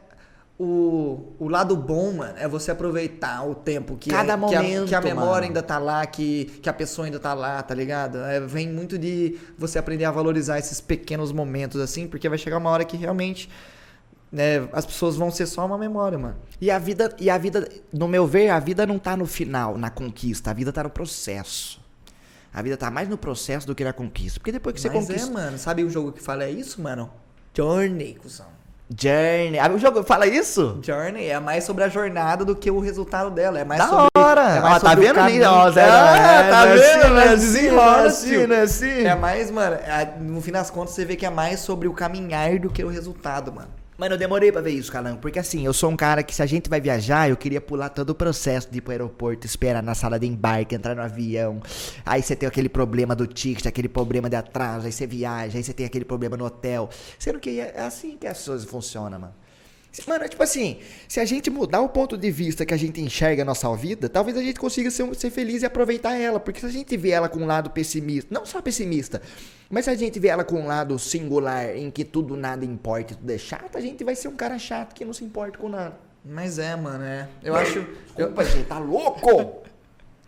[0.61, 4.63] o, o lado bom, mano, é você aproveitar o tempo que, Cada é- que, a,
[4.63, 5.47] momento, que a memória mano.
[5.47, 8.19] ainda tá lá, que, que a pessoa ainda tá lá, tá ligado?
[8.19, 12.59] É, vem muito de você aprender a valorizar esses pequenos momentos assim, porque vai chegar
[12.59, 13.49] uma hora que realmente
[14.31, 16.37] né, as pessoas vão ser só uma memória, mano.
[16.61, 19.79] E a vida, e a vida, no meu ver, a vida não tá no final,
[19.79, 21.81] na conquista, a vida tá no processo.
[22.53, 24.41] A vida tá mais no processo do que na conquista.
[24.41, 25.29] Porque depois que você Mas conquista.
[25.31, 27.11] é, mano, sabe o jogo que fala é isso, mano?
[27.55, 28.47] Journey, cuzão.
[28.91, 29.59] Journey.
[29.59, 30.79] Ah, o jogo fala isso?
[30.83, 33.59] Journey é mais sobre a jornada do que o resultado dela.
[33.61, 34.09] É mais Da sobre.
[34.17, 34.41] hora!
[34.57, 35.19] É mais tá vendo?
[35.21, 36.83] Ah, tá é vendo?
[36.83, 37.33] assim, não é né?
[37.35, 38.49] assim, Desenrola, não é assim, tio.
[38.49, 38.91] não é assim.
[39.05, 41.93] É mais, mano, é- no fim das contas você vê que é mais sobre o
[41.93, 43.69] caminhar do que o resultado, mano.
[43.99, 45.19] Mano, eu demorei pra ver isso, Calango.
[45.19, 47.89] Porque assim, eu sou um cara que se a gente vai viajar, eu queria pular
[47.89, 51.61] todo o processo de ir pro aeroporto, esperar na sala de embarque, entrar no avião.
[52.07, 55.65] Aí você tem aquele problema do ticket, aquele problema de atraso, aí você viaja, aí
[55.65, 56.89] você tem aquele problema no hotel.
[57.19, 59.35] Sendo que é assim que as coisas funcionam, mano.
[60.07, 63.01] Mano, é tipo assim, se a gente mudar o ponto de vista que a gente
[63.01, 66.39] enxerga a nossa vida, talvez a gente consiga ser, ser feliz e aproveitar ela.
[66.39, 69.21] Porque se a gente vê ela com um lado pessimista, não só pessimista,
[69.71, 73.13] mas se a gente vê ela com um lado singular, em que tudo nada importa
[73.13, 75.59] e tudo é chato, a gente vai ser um cara chato que não se importa
[75.59, 75.99] com nada.
[76.25, 77.29] Mas é, mano, é.
[77.43, 77.87] Eu acho.
[78.17, 79.63] Eu, Opa, gente, tá louco?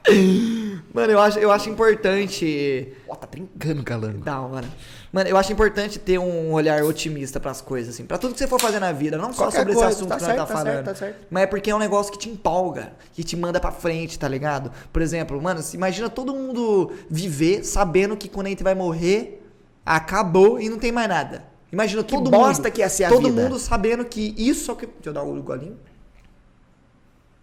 [0.92, 2.92] mano, eu acho, eu acho importante.
[3.08, 4.18] Ó, tá brincando, calango.
[4.24, 4.66] Da hora.
[5.12, 8.04] Mano, eu acho importante ter um olhar otimista pras coisas, assim.
[8.04, 9.16] Pra tudo que você for fazer na vida.
[9.18, 10.74] Não só Qualquer sobre coisa, esse assunto tá que certo, nós tá tá falando.
[10.74, 11.26] certo, tá certo.
[11.30, 14.28] Mas é porque é um negócio que te empolga, que te manda pra frente, tá
[14.28, 14.70] ligado?
[14.92, 19.42] Por exemplo, mano, se imagina todo mundo viver sabendo que quando a gente vai morrer,
[19.84, 21.44] acabou e não tem mais nada.
[21.72, 22.72] Imagina Que todo bosta mundo.
[22.72, 23.42] que ia ser a todo vida.
[23.42, 24.86] mundo sabendo que isso é o que.
[24.86, 25.76] Deixa eu dar um golinho.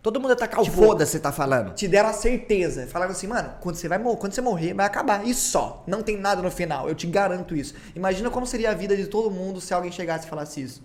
[0.08, 1.74] Todo mundo atacar o Tipo, foda-se, você tá falando.
[1.74, 2.88] te deram a certeza.
[2.88, 5.28] Falaram assim, mano, quando você vai morrer, quando você morrer, vai acabar.
[5.28, 5.84] E só.
[5.86, 6.88] Não tem nada no final.
[6.88, 7.76] Eu te garanto isso.
[7.94, 10.82] Imagina como seria a vida de todo mundo se alguém chegasse e falasse isso.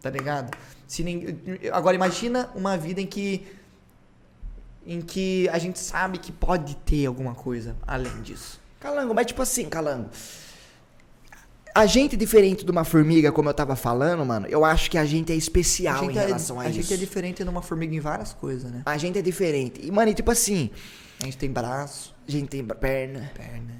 [0.00, 0.56] Tá ligado?
[0.86, 1.04] Se.
[1.72, 3.44] Agora imagina uma vida em que.
[4.86, 8.60] Em que a gente sabe que pode ter alguma coisa além disso.
[8.78, 10.08] Calango, mas tipo assim, Calango.
[11.76, 15.04] A gente, diferente de uma formiga, como eu tava falando, mano, eu acho que a
[15.04, 16.80] gente é especial a gente, em é, relação a, a isso.
[16.80, 18.82] gente é diferente de uma formiga em várias coisas, né?
[18.86, 19.80] A gente é diferente.
[19.84, 20.70] E, mano, e tipo assim,
[21.20, 23.30] A gente tem braço, a gente tem perna.
[23.34, 23.74] perna,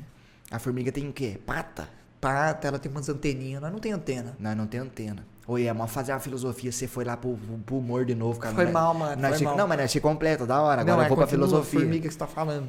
[0.51, 1.39] A formiga tem o quê?
[1.47, 1.89] Pata?
[2.21, 3.63] pata, ela tem umas anteninhas.
[3.63, 4.35] Nós não tem antena.
[4.39, 5.25] Nós não tem antena.
[5.47, 8.39] Oi, é mal fazer uma filosofia, você foi lá pro, pro, pro humor de novo,
[8.41, 8.53] cara.
[8.55, 9.57] Foi mal, mano, nós foi achei- mal.
[9.57, 10.81] Não, mas achei completo, da hora.
[10.81, 11.81] Agora não, eu vou pra continua, filosofia.
[11.81, 12.69] formiga que você tá falando.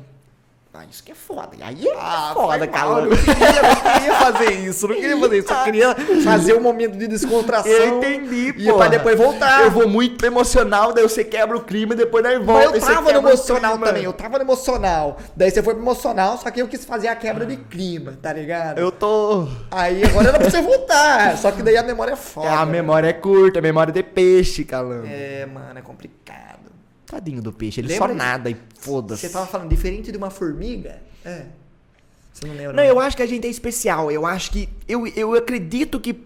[0.79, 1.49] Ah, isso que é foda.
[1.57, 3.05] E aí é Ah, foda, mal, Calango.
[3.07, 5.47] Eu não queria, não queria fazer isso, não queria fazer isso.
[5.47, 7.71] Só queria fazer um momento de descontração.
[7.71, 8.77] Eu entendi, E pô.
[8.77, 9.63] pra depois voltar.
[9.63, 12.65] Eu vou muito emocional, daí você quebra o clima e depois Mas volta.
[12.65, 15.17] eu e você tava no emocional também, eu tava no emocional.
[15.35, 18.31] Daí você foi pro emocional, só que eu quis fazer a quebra de clima, tá
[18.31, 18.77] ligado?
[18.77, 19.47] Eu tô.
[19.71, 21.37] Aí agora era pra você voltar.
[21.37, 22.51] Só que daí a memória é foda.
[22.51, 25.07] a memória é curta, a memória é de peixe, Calango.
[25.09, 26.57] É, mano, é complicado.
[27.07, 29.21] Tadinho do peixe, ele Lembra só nada e foda-se.
[29.21, 31.01] Você tava falando diferente de uma formiga?
[31.23, 31.45] É.
[32.33, 32.73] Você não lembra?
[32.73, 34.11] Não, eu acho que a gente é especial.
[34.11, 34.69] Eu acho que.
[34.87, 36.21] Eu, eu acredito que.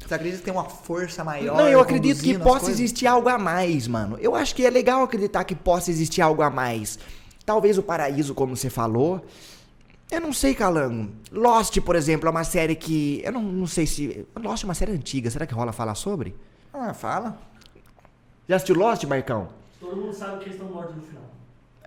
[0.00, 1.56] Você acredita que tem uma força maior?
[1.56, 4.18] Não, eu acredito que possa existir algo a mais, mano.
[4.20, 6.98] Eu acho que é legal acreditar que possa existir algo a mais.
[7.46, 9.24] Talvez o paraíso, como você falou.
[10.10, 11.10] Eu não sei, Calango.
[11.32, 13.22] Lost, por exemplo, é uma série que.
[13.24, 14.26] Eu não, não sei se.
[14.36, 15.30] Lost é uma série antiga.
[15.30, 16.34] Será que rola falar sobre?
[16.72, 17.38] Ah, fala.
[18.48, 19.48] Já assistiu Lost, Marcão?
[19.84, 21.22] Todo mundo sabe que eles estão mortos no final.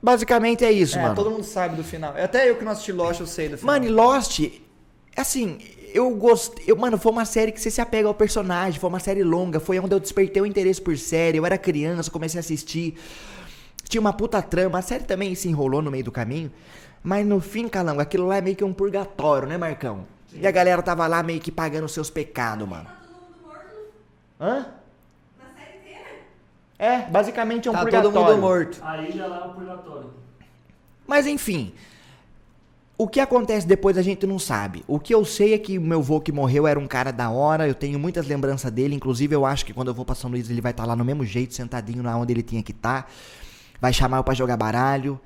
[0.02, 1.16] Basicamente é isso, é, mano.
[1.16, 2.14] todo mundo sabe do final.
[2.16, 3.74] Até eu que não assisti Lost, eu sei do final.
[3.74, 4.40] Mano, e Lost,
[5.16, 5.58] assim,
[5.94, 6.66] eu gostei.
[6.68, 9.60] Eu, mano, foi uma série que você se apega ao personagem, foi uma série longa,
[9.60, 11.40] foi onde eu despertei o interesse por série.
[11.40, 12.96] Eu era criança, comecei a assistir.
[13.90, 16.52] Tinha uma puta trama, a série também se enrolou no meio do caminho.
[17.02, 20.06] Mas no fim, Calango, aquilo lá é meio que um purgatório, né, Marcão?
[20.34, 22.84] E a galera tava lá meio que pagando os seus pecados, mano.
[22.86, 23.66] Tá todo mundo morto
[24.40, 24.77] Hã?
[26.80, 28.12] É, basicamente é um Tá purgatório.
[28.12, 28.80] todo mundo morto.
[28.84, 30.10] A ilha lá é o purgatório.
[31.08, 31.74] Mas enfim,
[32.98, 34.84] o que acontece depois a gente não sabe.
[34.88, 37.30] O que eu sei é que o meu vô que morreu era um cara da
[37.30, 40.30] hora, eu tenho muitas lembranças dele, inclusive eu acho que quando eu vou pra São
[40.30, 43.10] Luís ele vai estar lá no mesmo jeito, sentadinho lá onde ele tinha que estar.
[43.80, 45.20] Vai chamar eu pra jogar baralho.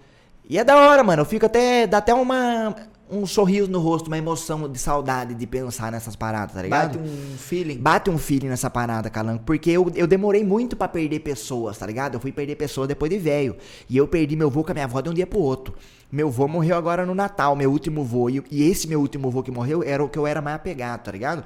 [0.50, 1.22] E é da hora, mano.
[1.22, 1.88] Eu fico até.
[1.88, 2.76] dá até uma.
[3.12, 6.98] Um sorriso no rosto, uma emoção de saudade de pensar nessas paradas, tá ligado?
[6.98, 7.78] Bate um feeling.
[7.78, 11.86] Bate um feeling nessa parada, Calango, porque eu, eu demorei muito pra perder pessoas, tá
[11.86, 12.16] ligado?
[12.16, 13.58] Eu fui perder pessoas depois de velho.
[13.90, 15.76] E eu perdi meu vô com a minha avó de um dia pro outro.
[16.10, 18.30] Meu vô morreu agora no Natal, meu último vô.
[18.30, 21.04] E, e esse meu último vô que morreu era o que eu era mais apegado,
[21.04, 21.44] tá ligado?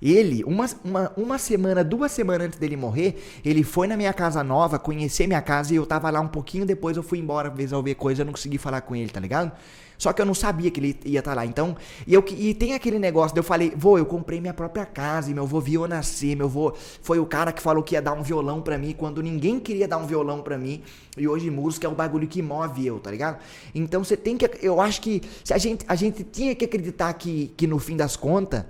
[0.00, 4.42] Ele, uma, uma, uma semana, duas semanas antes dele morrer, ele foi na minha casa
[4.42, 7.94] nova, conhecer minha casa e eu tava lá um pouquinho depois, eu fui embora resolver
[7.94, 9.52] coisa, eu não consegui falar com ele, tá ligado?
[9.96, 11.46] Só que eu não sabia que ele ia estar lá.
[11.46, 11.76] Então,
[12.06, 15.34] e, eu, e tem aquele negócio, eu falei, vô, eu comprei minha própria casa, e
[15.34, 18.12] meu vô viu eu nascer, meu vô foi o cara que falou que ia dar
[18.12, 20.82] um violão pra mim quando ninguém queria dar um violão pra mim.
[21.16, 23.38] E hoje música é o bagulho que move eu, tá ligado?
[23.74, 24.50] Então você tem que.
[24.60, 27.96] Eu acho que se a gente, a gente tinha que acreditar que, que no fim
[27.96, 28.64] das contas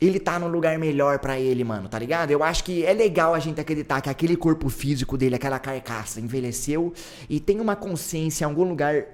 [0.00, 2.30] ele tá num lugar melhor pra ele, mano, tá ligado?
[2.30, 6.20] Eu acho que é legal a gente acreditar que aquele corpo físico dele, aquela carcaça,
[6.20, 6.92] envelheceu
[7.28, 9.04] e tem uma consciência em algum lugar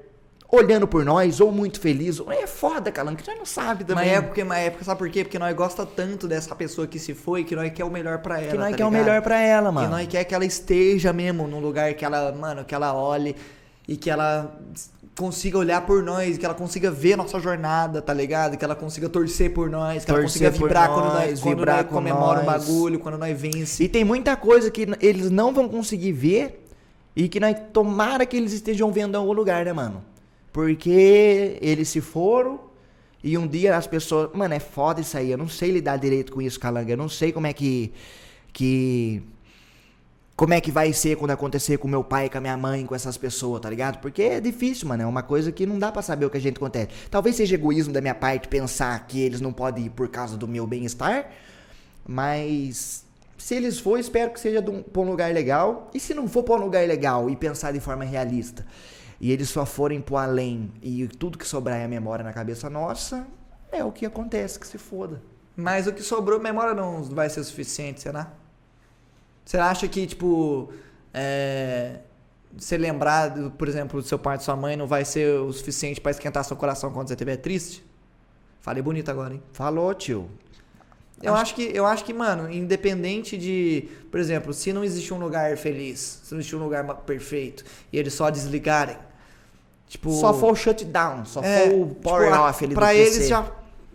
[0.52, 3.96] olhando por nós, ou muito feliz, ou é foda, Calango, que já não sabe Mas
[3.96, 4.10] também.
[4.14, 5.24] é porque, mas é porque, sabe por quê?
[5.24, 8.38] Porque nós gosta tanto dessa pessoa que se foi que nós quer o melhor pra
[8.40, 8.52] ela.
[8.52, 9.04] que nós tá quer o ligado?
[9.04, 9.88] melhor pra ela, Que mano.
[9.90, 13.34] nós quer que ela esteja mesmo num lugar que ela, mano, que ela olhe
[13.88, 14.56] e que ela
[15.16, 18.56] consiga olhar por nós, que ela consiga ver a nossa jornada, tá ligado?
[18.56, 21.56] Que ela consiga torcer por nós, que ela Torcer consiga por vibrar quando nós, quando
[21.56, 22.66] vibrar nós com comemora nós.
[22.66, 23.84] bagulho, quando nós vence.
[23.84, 26.66] E tem muita coisa que eles não vão conseguir ver
[27.14, 30.04] e que nós tomara que eles estejam vendo em algum lugar, né, mano?
[30.52, 32.60] Porque eles se foram
[33.22, 34.30] e um dia as pessoas.
[34.34, 35.30] Mano, é foda isso aí.
[35.30, 36.92] Eu não sei lidar direito com isso, Calanga.
[36.92, 37.92] Eu não sei como é que.
[38.52, 39.22] que
[40.36, 42.94] como é que vai ser quando acontecer com meu pai, com a minha mãe, com
[42.94, 44.00] essas pessoas, tá ligado?
[44.00, 45.04] Porque é difícil, mano.
[45.04, 46.88] É uma coisa que não dá pra saber o que a gente acontece.
[47.08, 50.48] Talvez seja egoísmo da minha parte pensar que eles não podem ir por causa do
[50.48, 51.30] meu bem-estar,
[52.06, 53.04] mas
[53.38, 55.88] se eles for, espero que seja pra um lugar legal.
[55.94, 58.66] E se não for pra um lugar legal e pensar de forma realista,
[59.20, 62.68] e eles só forem pro além e tudo que sobrar é a memória na cabeça
[62.68, 63.24] nossa,
[63.70, 65.22] é o que acontece, que se foda.
[65.56, 68.32] Mas o que sobrou, memória não vai ser suficiente, será?
[69.44, 70.72] Você acha que, tipo,
[71.12, 71.98] é,
[72.56, 75.38] você lembrar, do- por exemplo, do seu pai e de sua mãe não vai ser
[75.40, 77.84] o suficiente pra esquentar seu coração quando você estiver triste?
[78.60, 79.42] Falei bonito agora, hein?
[79.52, 80.30] Falou, tio.
[81.22, 85.18] Eu acho que, eu acho que, mano, independente de, por exemplo, se não existe um
[85.18, 88.96] lugar feliz, se não existe um lugar perfeito e eles só desligarem,
[89.88, 92.94] tipo, Só foi o shutdown, só é, foi o tipo, power a- off ali pra
[92.94, 93.50] eles já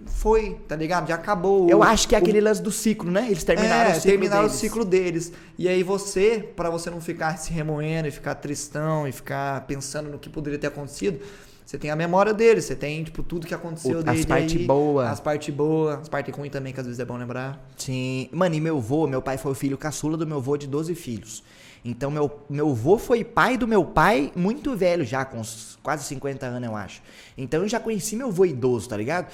[0.05, 1.07] foi, tá ligado?
[1.07, 1.69] Já acabou.
[1.69, 3.27] Eu acho que é o- aquele lance do ciclo, né?
[3.29, 4.55] Eles terminaram é, o ciclo terminaram deles.
[4.55, 5.33] o ciclo deles.
[5.57, 10.09] E aí você, pra você não ficar se remoendo e ficar tristão e ficar pensando
[10.09, 11.19] no que poderia ter acontecido,
[11.65, 14.57] você tem a memória deles, você tem, tipo, tudo que aconteceu O- as desde parte
[14.57, 15.09] aí, boa.
[15.09, 17.63] As partes boas, as partes ruins também, que às vezes é bom lembrar.
[17.77, 18.27] Sim.
[18.31, 20.95] Mano, e meu vô, meu pai foi o filho caçula do meu vô de 12
[20.95, 21.43] filhos.
[21.85, 25.41] Então, meu, meu vô foi pai do meu pai muito velho já, com
[25.81, 27.01] quase 50 anos, eu acho.
[27.37, 29.27] Então, eu já conheci meu vô idoso, tá ligado?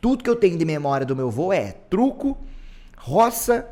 [0.00, 2.36] Tudo que eu tenho de memória do meu vô é truco,
[2.96, 3.66] roça,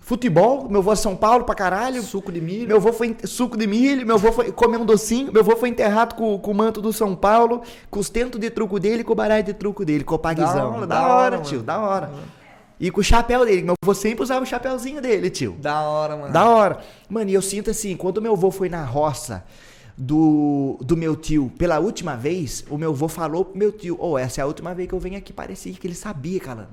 [0.00, 0.68] futebol.
[0.68, 2.02] Meu vô é São Paulo pra caralho.
[2.02, 2.66] Suco de milho.
[2.66, 5.68] Meu vô foi suco de milho, meu vô foi comer um docinho, meu vô foi
[5.68, 9.12] enterrado com, com o manto do São Paulo, com os tentos de truco dele, com
[9.12, 10.72] o baralho de truco dele, com o paguizão.
[10.72, 12.10] hora, Da, da hora, hora, tio, da hora.
[12.80, 15.52] E com o chapéu dele, meu vô sempre usava o chapéuzinho dele, tio.
[15.60, 16.32] Da hora, mano.
[16.32, 16.80] Da hora.
[17.08, 19.44] Mano, e eu sinto assim, quando meu vô foi na roça
[20.00, 24.16] do, do meu tio pela última vez, o meu vô falou pro meu tio, ô,
[24.16, 25.30] essa é a última vez que eu venho aqui.
[25.30, 26.70] Parecia que ele sabia, calando.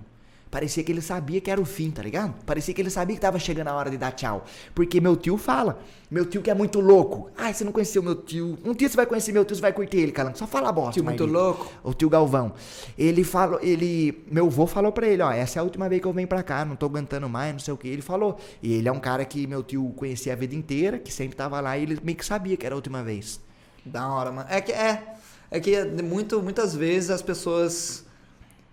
[0.49, 2.33] Parecia que ele sabia que era o fim, tá ligado?
[2.45, 4.45] Parecia que ele sabia que tava chegando a hora de dar tchau.
[4.73, 5.79] Porque meu tio fala.
[6.09, 7.29] Meu tio que é muito louco.
[7.37, 8.57] Ai, você não conheceu meu tio.
[8.63, 10.37] Um dia você vai conhecer meu tio, você vai curtir ele, calando.
[10.37, 11.69] Só fala bosta, Tio muito louco.
[11.83, 12.53] O tio Galvão.
[12.97, 16.07] Ele falou, ele, meu avô falou pra ele, ó, essa é a última vez que
[16.07, 17.89] eu venho pra cá, não tô aguentando mais, não sei o que.
[17.89, 18.37] Ele falou.
[18.63, 21.59] E ele é um cara que meu tio conhecia a vida inteira, que sempre tava
[21.59, 23.41] lá e ele meio que sabia que era a última vez.
[23.85, 24.47] Da hora, mano.
[24.49, 25.13] É que é.
[25.49, 28.05] É que muito, muitas vezes as pessoas.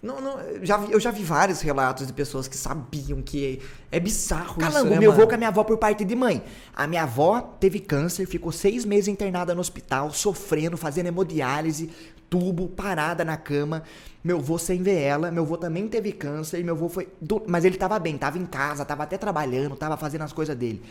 [0.05, 3.99] Não, não, já vi- eu já vi vários relatos de pessoas que sabiam que é
[3.99, 6.43] bizarro Calango, isso, né, meu avô com a minha avó por parte de mãe.
[6.77, 11.91] A minha avó teve câncer, ficou seis meses internada no hospital, sofrendo, fazendo hemodiálise,
[12.29, 13.83] tubo, parada na cama.
[14.23, 17.09] Meu avô sem ver ela, meu avô também teve câncer, meu avô foi.
[17.19, 20.55] do- Mas ele tava bem, tava em casa, tava até trabalhando, tava fazendo as coisas
[20.55, 20.83] dele.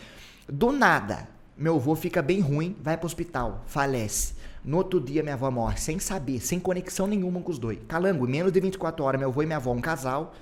[0.48, 4.34] Do nada, Meu avô fica bem ruim, vai pro hospital, falece.
[4.64, 7.78] No outro dia, minha avó morre, sem saber, sem conexão nenhuma com os dois.
[7.86, 10.32] Calango, menos de 24 horas, meu avô e minha avó, um casal,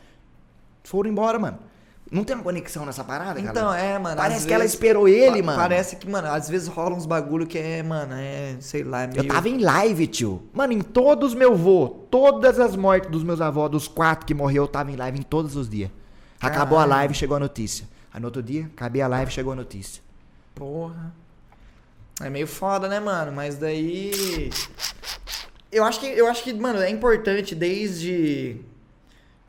[0.85, 1.59] foram embora, mano.
[2.11, 3.75] Não tem uma conexão nessa parada, Então, Calango?
[3.75, 4.17] é, mano.
[4.17, 5.59] Parece que ela vezes- esperou ele, mano.
[5.59, 9.07] Parece que, mano, às vezes rola uns bagulho que é, mano, é, sei lá, é
[9.07, 9.21] meio...
[9.21, 10.43] Eu tava em live, tio.
[10.53, 14.35] Mano, em todos os meus vô, todas as mortes dos meus avós, dos quatro que
[14.35, 15.91] morreu, eu tava em live em todos os dias.
[16.41, 16.91] Acabou a Caralho.
[16.99, 17.89] live, chegou a notícia.
[18.13, 20.03] Aí no outro dia, acabei a live, chegou a notícia.
[20.55, 21.15] Porra.
[22.21, 23.33] É meio foda, né, mano?
[23.33, 24.51] Mas daí.
[25.71, 28.57] Eu acho que, eu acho que, mano, é importante desde.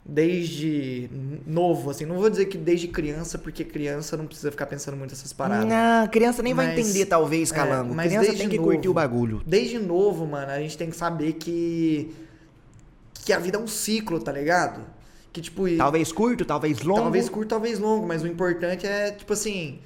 [0.06, 1.10] Desde
[1.48, 2.06] novo, assim.
[2.06, 5.66] Não vou dizer que desde criança, porque criança não precisa ficar pensando muito nessas paradas.
[5.66, 7.96] Não, criança nem vai Mas- entender, talvez, é, Calango.
[7.96, 8.70] mas criança tem que novo.
[8.72, 9.42] curtir o bagulho.
[9.46, 12.14] Desde novo, mano, a gente tem que saber que.
[13.26, 14.82] Que a vida é um ciclo, tá ligado?
[15.32, 15.64] Que, tipo.
[15.78, 17.02] Talvez curto, talvez longo.
[17.02, 19.80] Talvez curto, talvez longo, mas o importante é, tipo assim,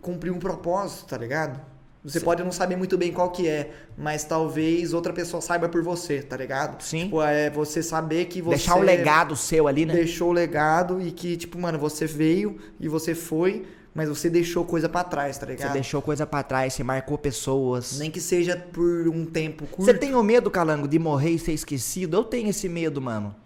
[0.00, 1.60] cumprir um propósito, tá ligado?
[2.02, 5.82] Você pode não saber muito bem qual que é, mas talvez outra pessoa saiba por
[5.82, 6.82] você, tá ligado?
[6.82, 7.04] Sim.
[7.04, 9.92] Tipo, é você saber que você Deixar o legado seu ali, né?
[9.92, 14.64] deixou o legado e que, tipo, mano, você veio e você foi, mas você deixou
[14.64, 15.72] coisa pra trás, tá Você ligado?
[15.74, 17.98] deixou coisa pra trás, você marcou pessoas.
[17.98, 19.84] Nem que seja por um tempo curto.
[19.84, 22.16] Você tem o medo, Calango, de morrer e ser esquecido?
[22.16, 23.36] Eu tenho esse medo, mano.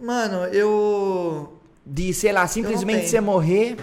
[0.00, 1.52] Mano, eu.
[1.84, 3.76] De, sei lá, simplesmente você morrer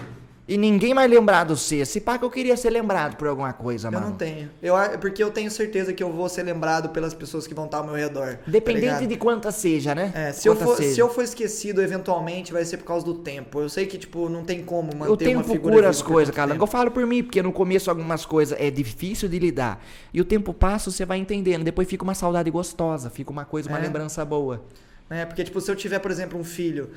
[0.46, 1.84] e ninguém mais lembrar do você.
[1.86, 4.10] Se pá que eu queria ser lembrado por alguma coisa, Eu mano.
[4.10, 4.50] não tenho.
[4.62, 7.78] Eu, porque eu tenho certeza que eu vou ser lembrado pelas pessoas que vão estar
[7.78, 8.34] ao meu redor.
[8.36, 9.06] tá Dependente ligado?
[9.06, 10.12] de quanta seja, né?
[10.14, 10.94] É, se eu, for, seja.
[10.94, 13.60] se eu for esquecido, eventualmente vai ser por causa do tempo.
[13.60, 16.34] Eu sei que, tipo, não tem como manter O uma tempo figura cura as coisas,
[16.34, 16.62] tempo.
[16.62, 19.82] Eu falo por mim, porque no começo algumas coisas é difícil de lidar.
[20.12, 21.64] E o tempo passa, você vai entendendo.
[21.64, 23.82] Depois fica uma saudade gostosa, fica uma coisa, uma É.
[23.82, 24.62] lembrança boa.
[25.08, 26.90] É, porque, tipo, se eu tiver, por exemplo, um filho,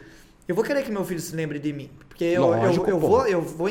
[0.47, 1.89] eu vou querer que meu filho se lembre de mim.
[2.07, 3.69] Porque eu, Lógico, eu, eu vou, eu vou,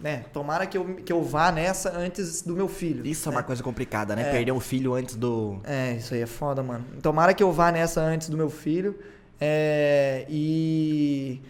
[0.00, 0.24] né?
[0.32, 3.06] Tomara que eu, que eu vá nessa antes do meu filho.
[3.06, 3.38] Isso é né?
[3.38, 4.28] uma coisa complicada, né?
[4.28, 4.32] É.
[4.32, 5.60] Perder um filho antes do.
[5.64, 6.84] É, isso aí é foda, mano.
[7.00, 8.98] Tomara que eu vá nessa antes do meu filho.
[9.40, 11.40] É, e.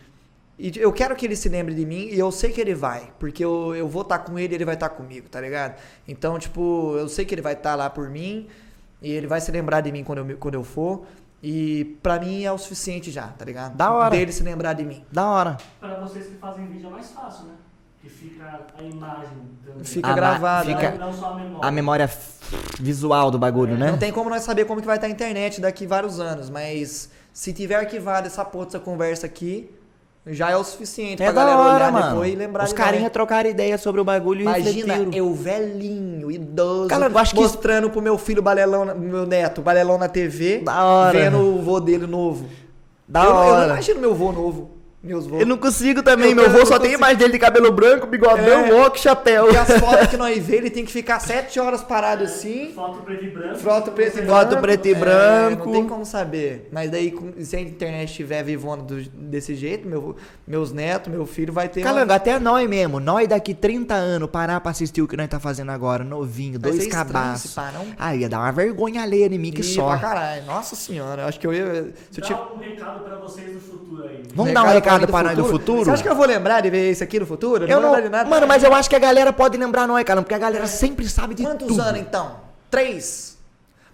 [0.58, 3.12] E eu quero que ele se lembre de mim e eu sei que ele vai.
[3.18, 5.78] Porque eu, eu vou estar com ele e ele vai estar comigo, tá ligado?
[6.08, 8.46] Então, tipo, eu sei que ele vai estar lá por mim
[9.02, 11.04] e ele vai se lembrar de mim quando eu, quando eu for.
[11.48, 13.76] E pra mim é o suficiente já, tá ligado?
[13.76, 14.10] Da hora.
[14.10, 15.04] Dele se lembrar de mim.
[15.12, 15.56] Da hora.
[15.78, 17.52] Pra vocês que fazem vídeo é mais fácil, né?
[18.02, 19.28] Que fica a imagem
[19.64, 19.84] também.
[19.84, 20.90] Fica Ah, mas gravado, fica-?
[20.98, 21.68] Não, só a memória.
[21.68, 22.10] A memória
[22.80, 23.92] visual do bagulho, né?
[23.92, 27.10] Não tem como nós saber como que vai estar a internet daqui vários anos, mas
[27.32, 29.70] se tiver arquivado essa porra dessa conversa aqui,
[30.28, 32.08] já é o suficiente É pra galera hora, olhar mano.
[32.10, 36.88] depois e lembrar Os carinha trocaram ideia sobre o bagulho e Imagina eu velhinho, idoso,
[36.88, 40.84] Cara, eu acho que mostrando pro meu filho balelão, meu neto, balelão na TV, Da
[40.84, 41.18] hora.
[41.18, 42.46] vendo o vô dele novo.
[43.08, 43.66] Da eu, eu não hora.
[43.74, 44.70] imagino meu vô novo,
[45.06, 45.38] meus vô.
[45.38, 46.94] Eu não consigo também, Eu meu avô só tem consigo.
[46.98, 48.74] imagem dele de cabelo branco, bigodão, É.
[48.74, 49.52] óculos, chapéu.
[49.52, 53.02] E as fotos que nós vê, ele tem que ficar sete horas parado assim, Foto
[53.02, 53.56] preto e branco.
[53.58, 54.32] Foto preto e branco.
[54.50, 55.64] Foto preto e É, branco.
[55.66, 56.68] Não tem como saber.
[56.72, 58.82] Mas daí, se a internet estiver vivona
[59.14, 60.16] desse jeito, meu,
[60.46, 61.80] meus netos, meu filho vai ter.
[61.80, 65.28] uma- Calango, até nós mesmo, nós daqui 30 anos parar pra assistir o que nós
[65.28, 67.54] tá fazendo agora, novinho, Vai dois cabaços.
[67.56, 67.86] não?
[67.98, 69.88] Ah, ia dar uma vergonha alheia em mim que Ih, só.
[69.90, 70.44] pra caralho.
[70.46, 71.92] Nossa senhora, eu acho que eu ia.
[72.10, 74.22] Se eu Dá um recado pra vocês do futuro aí.
[74.34, 75.84] Vamos dar um recado pra nós do futuro?
[75.84, 77.64] Você acha que eu vou lembrar de ver isso aqui no futuro?
[77.64, 78.30] Eu vou não, lembrar de nada.
[78.30, 81.08] mano, mas eu acho que a galera pode lembrar nós, cara, porque a galera sempre
[81.08, 81.80] sabe de Quantos tudo.
[81.80, 82.36] anos então?
[82.70, 83.36] Três?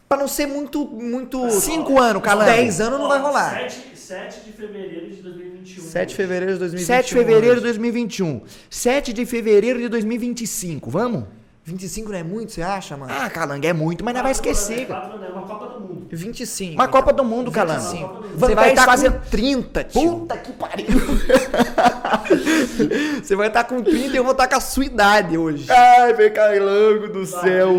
[0.08, 0.86] Pra não ser muito.
[0.86, 1.50] muito...
[1.52, 2.50] Cinco anos, Calango.
[2.50, 3.52] Dez anos não vai rolar.
[3.62, 5.84] 7, 7 de fevereiro de 2021.
[5.84, 6.86] 7 de fevereiro de 2021.
[6.86, 7.60] 7 de fevereiro de hoje.
[7.62, 8.40] 2021.
[8.68, 11.24] 7 de fevereiro de 2025, vamos?
[11.64, 13.12] 25 não é muito, você acha, mano?
[13.16, 15.00] Ah, Calango, é muito, mas não vai esquecer, cara.
[15.02, 15.28] Quatro, né?
[15.28, 16.06] Uma Copa do Mundo.
[16.10, 16.74] 25.
[16.74, 17.80] Uma Copa do Mundo, Calango.
[17.80, 18.22] 25.
[18.34, 20.10] Van Você vai estar fazendo- com 30, tio.
[20.18, 20.86] Puta que pariu.
[23.22, 25.66] Você vai estar com 30 e eu vou estar com a sua idade hoje.
[25.70, 27.72] Ai, meu Calango do Vai, céu.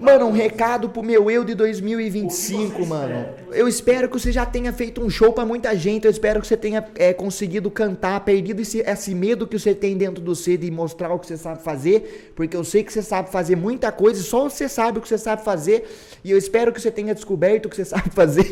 [0.00, 3.14] Mano, um recado pro meu eu de O que 2025, você mano.
[3.14, 3.36] espera?
[3.52, 6.04] Eu espero que você já tenha feito um show pra muita gente.
[6.04, 9.96] Eu espero que você tenha é, conseguido cantar, perdido esse, esse medo que você tem
[9.96, 12.13] dentro do você de mostrar o que você sabe fazer.
[12.34, 15.08] Porque eu sei que você sabe fazer muita coisa e só você sabe o que
[15.08, 15.88] você sabe fazer.
[16.24, 18.48] E eu espero que você tenha descoberto o que você sabe fazer.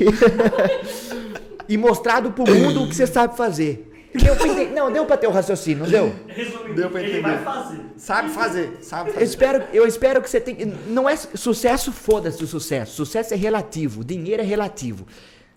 [1.69, 3.89] e mostrado pro mundo o que você sabe fazer.
[4.15, 6.15] Deu pra Não, deu pra ter o raciocínio, não deu?
[6.29, 7.23] Resumindo, Deu pra ele entender.
[7.23, 7.81] vai fazer.
[7.97, 9.25] Sabe fazer, sabe Eu fazer.
[9.25, 10.67] espero, eu espero que você tenha.
[10.87, 12.95] Não é sucesso, foda-se o sucesso.
[12.95, 15.07] Sucesso é relativo, dinheiro é relativo.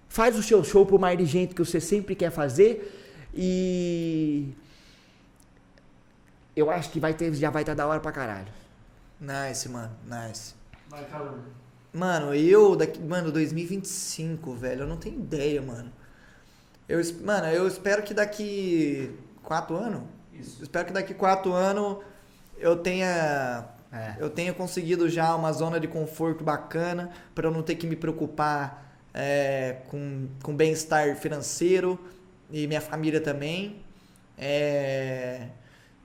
[0.08, 4.46] Faz o seu show pro mais de gente que você sempre quer fazer e.
[6.56, 8.48] Eu acho que vai ter, já vai estar da hora pra caralho.
[9.20, 10.54] Nice, mano, nice.
[10.90, 11.06] Vai.
[11.94, 15.92] Mano, eu daqui, mano, 2025, velho, eu não tenho ideia, mano.
[16.88, 20.04] Eu, mano, eu espero que daqui quatro anos,
[20.34, 20.62] Isso.
[20.64, 21.98] espero que daqui quatro anos
[22.58, 24.16] eu tenha É.
[24.20, 27.96] eu tenha conseguido já uma zona de conforto bacana para eu não ter que me
[27.96, 31.98] preocupar é, com, com bem-estar financeiro
[32.52, 33.82] e minha família também.
[34.38, 35.48] É,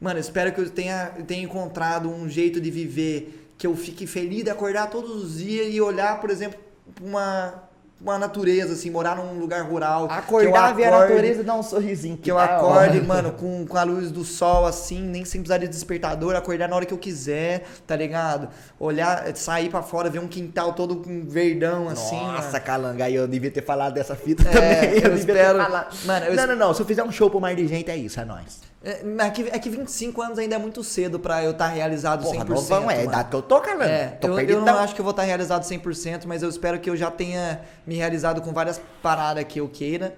[0.01, 3.77] mano, eu espero que eu tenha, eu tenha encontrado um jeito de viver que eu
[3.77, 6.59] fique feliz de acordar todos os dias e olhar, por exemplo,
[7.01, 7.69] uma
[8.03, 10.09] uma natureza, assim, morar num lugar rural.
[10.09, 12.17] que eu Acordar, ver a acorde- natureza e dar um sorrisinho.
[12.17, 13.05] que eu da acorde, hora.
[13.05, 16.77] mano, com, com a luz do sol, assim, nem sem precisar de despertador, acordar na
[16.77, 18.49] hora que eu quiser, tá ligado?
[18.79, 22.17] Olhar, sair pra fora, ver um quintal todo com verdão, assim.
[22.17, 22.65] Nossa, mano.
[22.65, 24.95] calanga, aí eu devia ter falado dessa fita É, também.
[24.95, 25.59] eu devia espero-.
[26.07, 26.73] Mano, eu não, não, não.
[26.75, 28.63] Se eu fizer um show pro mar de gente, é isso, é nóis.
[28.83, 32.23] É, é, que, é que 25 anos ainda é muito cedo pra eu estar realizado
[32.23, 32.49] Porra, 100%.
[32.49, 33.91] novão, é a idade que eu tô, calanga.
[33.91, 36.81] É, tô eu, eu não acho que eu vou estar realizado 100%, mas eu espero
[36.81, 40.17] que eu já tenha me realizado com várias paradas que eu queira.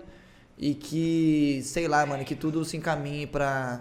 [0.57, 3.81] E que, sei lá, mano, que tudo se encaminhe pra.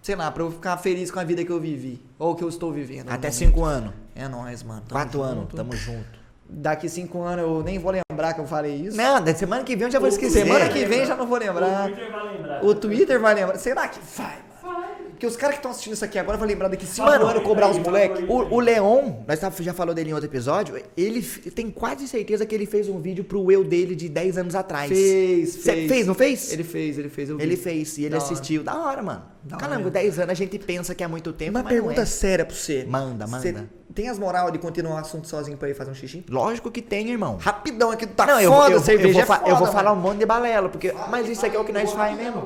[0.00, 2.02] Sei lá, pra eu ficar feliz com a vida que eu vivi.
[2.18, 3.08] Ou que eu estou vivendo.
[3.08, 3.32] Até momento.
[3.34, 3.92] cinco anos.
[4.14, 4.80] É nóis, mano.
[4.88, 5.56] Tamo Quatro anos, junto.
[5.56, 6.21] tamo junto.
[6.54, 8.96] Daqui cinco anos eu nem vou lembrar que eu falei isso.
[8.96, 10.44] Não, da semana que vem eu já vou O- esquecer.
[10.44, 11.88] Semana que vem já não vou lembrar.
[11.88, 12.64] O Twitter vai lembrar.
[12.64, 13.58] O Twitter vai lembrar.
[13.58, 14.52] Será que vai, mano?
[14.62, 14.92] Vai.
[15.10, 17.68] Porque os caras que estão assistindo isso aqui agora vão lembrar daqui cinco anos cobrar
[17.70, 18.24] os moleques.
[18.28, 22.44] O, o Leon, nós tá- já falou dele em outro episódio, ele tem quase certeza
[22.44, 24.88] que ele fez um vídeo pro eu dele de 10 anos atrás.
[24.90, 25.88] Fez, Cê fez.
[25.88, 26.52] fez, não fez?
[26.52, 27.30] Ele fez, ele fez.
[27.30, 27.42] eu vi.
[27.42, 28.24] Ele fez e ele Da hora.
[28.26, 28.62] assistiu.
[28.62, 29.22] Da hora, mano.
[29.44, 29.90] Da Caramba, hora.
[29.90, 32.06] 10 anos a gente pensa que é muito tempo, Uma mas não pergunta é.
[32.06, 32.84] séria pra você.
[32.88, 33.42] Manda, manda.
[33.42, 33.54] Você
[33.92, 36.24] tem as moral de continuar o assunto sozinho pra ir fazer um xixi?
[36.28, 37.38] Lógico que tem, irmão.
[37.40, 39.92] Rapidão aqui, tá não, eu, foda, eu, eu, cerveja vou, é foda, eu vou falar
[39.92, 40.94] um monte de balela, porque.
[41.10, 42.42] Mas isso aqui é o que nós faz mesmo.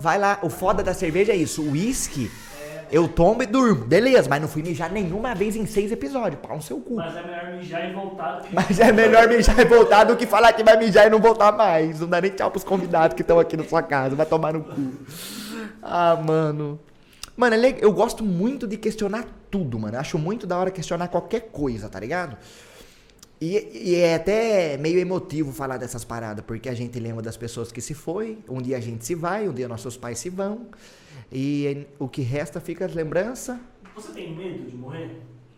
[0.00, 1.62] Vai lá, o foda da cerveja é isso.
[1.62, 2.30] O uísque,
[2.90, 3.84] eu tomo e durmo.
[3.84, 6.40] Beleza, mas não fui mijar nenhuma vez em seis episódios.
[6.40, 6.96] Pau no seu cu.
[6.96, 8.54] Mas é melhor mijar e voltar do que.
[8.54, 11.52] Mas é melhor mijar e voltar do que falar que vai mijar e não voltar
[11.52, 12.00] mais.
[12.00, 14.16] Não dá nem tchau pros convidados que estão aqui na sua casa.
[14.16, 14.92] Vai tomar no cu.
[15.82, 16.78] Ah, mano.
[17.36, 19.98] Mano, é eu gosto muito de questionar tudo, mano.
[19.98, 22.36] Acho muito da hora questionar qualquer coisa, tá ligado?
[23.40, 27.72] E, e é até meio emotivo falar dessas paradas, porque a gente lembra das pessoas
[27.72, 30.66] que se foi, um dia a gente se vai, um dia nossos pais se vão,
[31.32, 33.56] e o que resta fica as lembranças.
[33.94, 35.10] Você tem medo de morrer?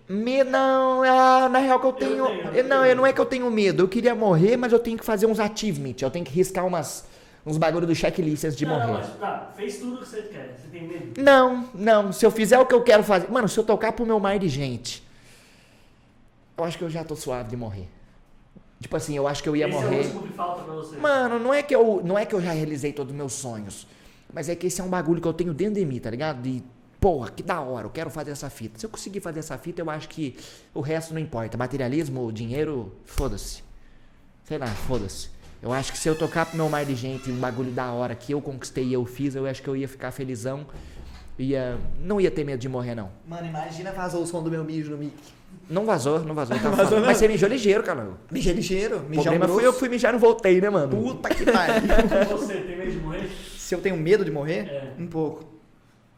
[0.08, 2.26] Me, não, ah, na real que eu tenho.
[2.26, 2.86] tenho, eu não, tenho.
[2.86, 3.82] eu não é que eu tenho medo.
[3.82, 6.02] Eu queria morrer, mas eu tenho que fazer uns achievements.
[6.02, 7.04] Eu tenho que riscar umas,
[7.44, 8.86] uns bagulho do checklist antes de não, morrer.
[8.86, 10.56] Não, mas tá, fez tudo o que você quer.
[10.56, 11.20] Você tem medo?
[11.20, 12.12] Não, não.
[12.12, 13.30] Se eu fizer o que eu quero fazer.
[13.30, 15.02] Mano, se eu tocar pro meu mar de gente,
[16.56, 17.88] eu acho que eu já tô suave de morrer.
[18.80, 19.98] Tipo assim, eu acho que eu ia Esse é morrer.
[19.98, 20.96] último que falta pra você.
[20.96, 23.86] Mano, não é que eu, não é que eu já realizei todos os meus sonhos,
[24.32, 26.42] mas é que esse é um bagulho que eu tenho dentro de mim, tá ligado?
[26.42, 26.62] De
[27.00, 28.78] porra, que da hora, eu quero fazer essa fita.
[28.78, 30.36] Se eu conseguir fazer essa fita, eu acho que
[30.72, 31.56] o resto não importa.
[31.56, 33.62] Materialismo, dinheiro, foda-se.
[34.44, 35.28] Sei lá, foda-se.
[35.62, 38.14] Eu acho que se eu tocar pro meu mar de gente um bagulho da hora
[38.16, 40.66] que eu conquistei e eu fiz, eu acho que eu ia ficar felizão.
[41.38, 43.10] Ia, não ia ter medo de morrer, não.
[43.26, 45.14] Mano, imagina vazou o som do meu mijo no mic.
[45.70, 46.56] Não vazou, não vazou.
[46.60, 47.06] Tava Vazou não.
[47.06, 48.10] Mas você mijou ligeiro, cara.
[48.30, 50.96] Mijei ligeiro, O problema foi eu fui mijar e não voltei, né, mano?
[50.96, 51.82] Puta que pariu.
[52.36, 53.30] Você tem medo de morrer?
[53.56, 54.66] Se eu tenho medo de morrer?
[54.68, 54.92] É.
[54.98, 55.44] Um pouco.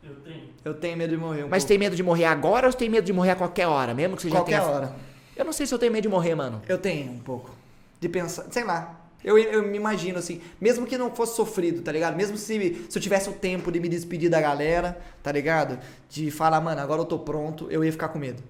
[0.03, 0.42] Eu tenho.
[0.64, 1.68] Eu tenho medo de morrer um Mas pouco.
[1.68, 3.95] tem medo de morrer agora ou você tem medo de morrer a qualquer hora?
[3.95, 4.72] Mesmo que você já Qualquer tenha...
[4.72, 4.92] hora.
[5.36, 6.62] Eu não sei se eu tenho medo de morrer, mano.
[6.68, 7.55] Eu tenho um pouco.
[8.01, 9.03] De pensar, sei lá.
[9.24, 12.14] Eu, eu me imagino assim, mesmo que não fosse sofrido, tá ligado?
[12.14, 15.78] Mesmo se, se eu tivesse o tempo de me despedir da galera, tá ligado?
[16.10, 18.42] De falar, mano, agora eu tô pronto, eu ia ficar com medo.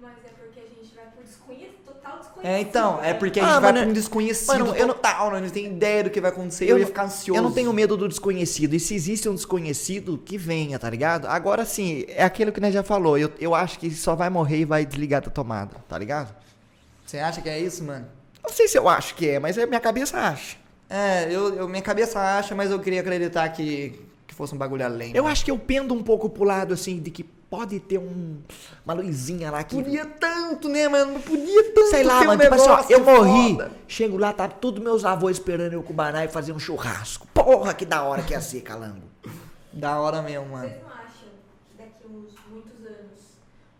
[0.00, 2.46] Mas é porque a gente vai por desconhecido, total desconhecido.
[2.48, 5.32] É, então, é porque a Ah, gente vai mano, um desconhecido mano, eu não- total,
[5.32, 5.40] né?
[5.40, 7.36] não tem ideia do que vai acontecer, eu, ia ficar ansioso.
[7.36, 8.74] Eu não tenho medo do desconhecido.
[8.74, 11.26] E se existe um desconhecido, que venha, tá ligado?
[11.26, 13.18] Agora sim, é aquilo que nós já falou.
[13.18, 16.32] Eu, eu acho que só vai morrer e vai desligar da tomada, tá ligado?
[17.04, 18.06] Você acha que é isso, mano?
[18.42, 20.56] Não sei se eu acho que é, mas a minha cabeça acha.
[20.88, 24.84] É, eu, eu- minha cabeça acha, mas eu queria acreditar que, que fosse um bagulho
[24.84, 25.10] além.
[25.14, 25.32] Eu mano.
[25.32, 28.38] acho que eu pendo um pouco pro lado, assim, de que pode ter um,
[28.84, 29.74] uma luzinha lá que...
[29.76, 31.18] Podia tanto, né, mano?
[31.20, 33.72] Podia tanto Sei lá, ter um mano, tipo assim, ó, eu morri, foda.
[33.88, 37.26] chego lá, tá todos meus avós esperando eu com o Baná e fazer um churrasco.
[37.34, 39.02] Porra, que da hora que ia ser, calango.
[39.72, 40.68] Da hora mesmo, mano.
[40.68, 41.28] Vocês não acham
[41.70, 43.20] que daqui uns muitos anos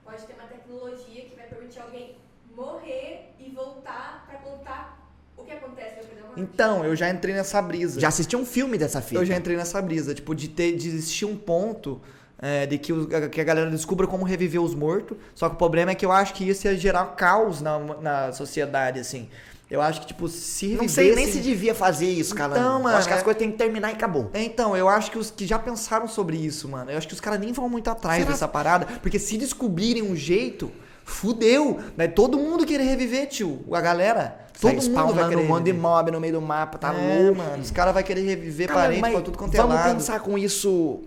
[0.05, 2.17] pode ter uma tecnologia que vai permitir alguém
[2.57, 4.99] morrer e voltar pra contar
[5.37, 6.20] o que acontece depois da morte?
[6.37, 8.01] Então, eu já entrei nessa brisa.
[8.01, 9.21] Já assisti um filme dessa fita.
[9.21, 12.01] Eu já entrei nessa brisa, tipo, de ter de existir um ponto
[12.43, 15.17] é, de que, os- que a galera descubra como reviver os mortos.
[15.35, 18.33] Só que o problema é que eu acho que isso ia gerar caos na, na
[18.33, 19.29] sociedade, assim.
[19.71, 22.59] Eu acho que, tipo, se Não sei nem revivesse- se devia fazer isso, calango.
[22.61, 24.31] Então, Eu mano, acho que as é- coisas têm que terminar e acabou.
[24.33, 27.15] É, então, eu acho que os que já pensaram sobre isso, mano, eu acho que
[27.15, 30.73] os caras nem vão muito atrás Será- dessa parada, porque se descobrirem um jeito,
[31.05, 31.79] fudeu.
[31.97, 33.65] Vai todo mundo querer reviver, tio.
[33.73, 34.39] A galera.
[34.61, 37.39] Todo mundo vai querer um monte de mob no meio do mapa, tá é, louco.
[37.39, 37.63] mano.
[37.63, 39.95] Os caras vão querer reviver Calango, parente pra tudo quanto é vamos lado.
[39.95, 41.01] pensar com isso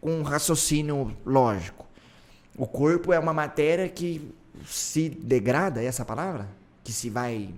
[0.00, 1.86] com um raciocínio lógico.
[2.56, 4.32] O corpo é uma matéria que
[4.66, 6.48] se degrada, é essa palavra?
[6.84, 7.52] Que se vai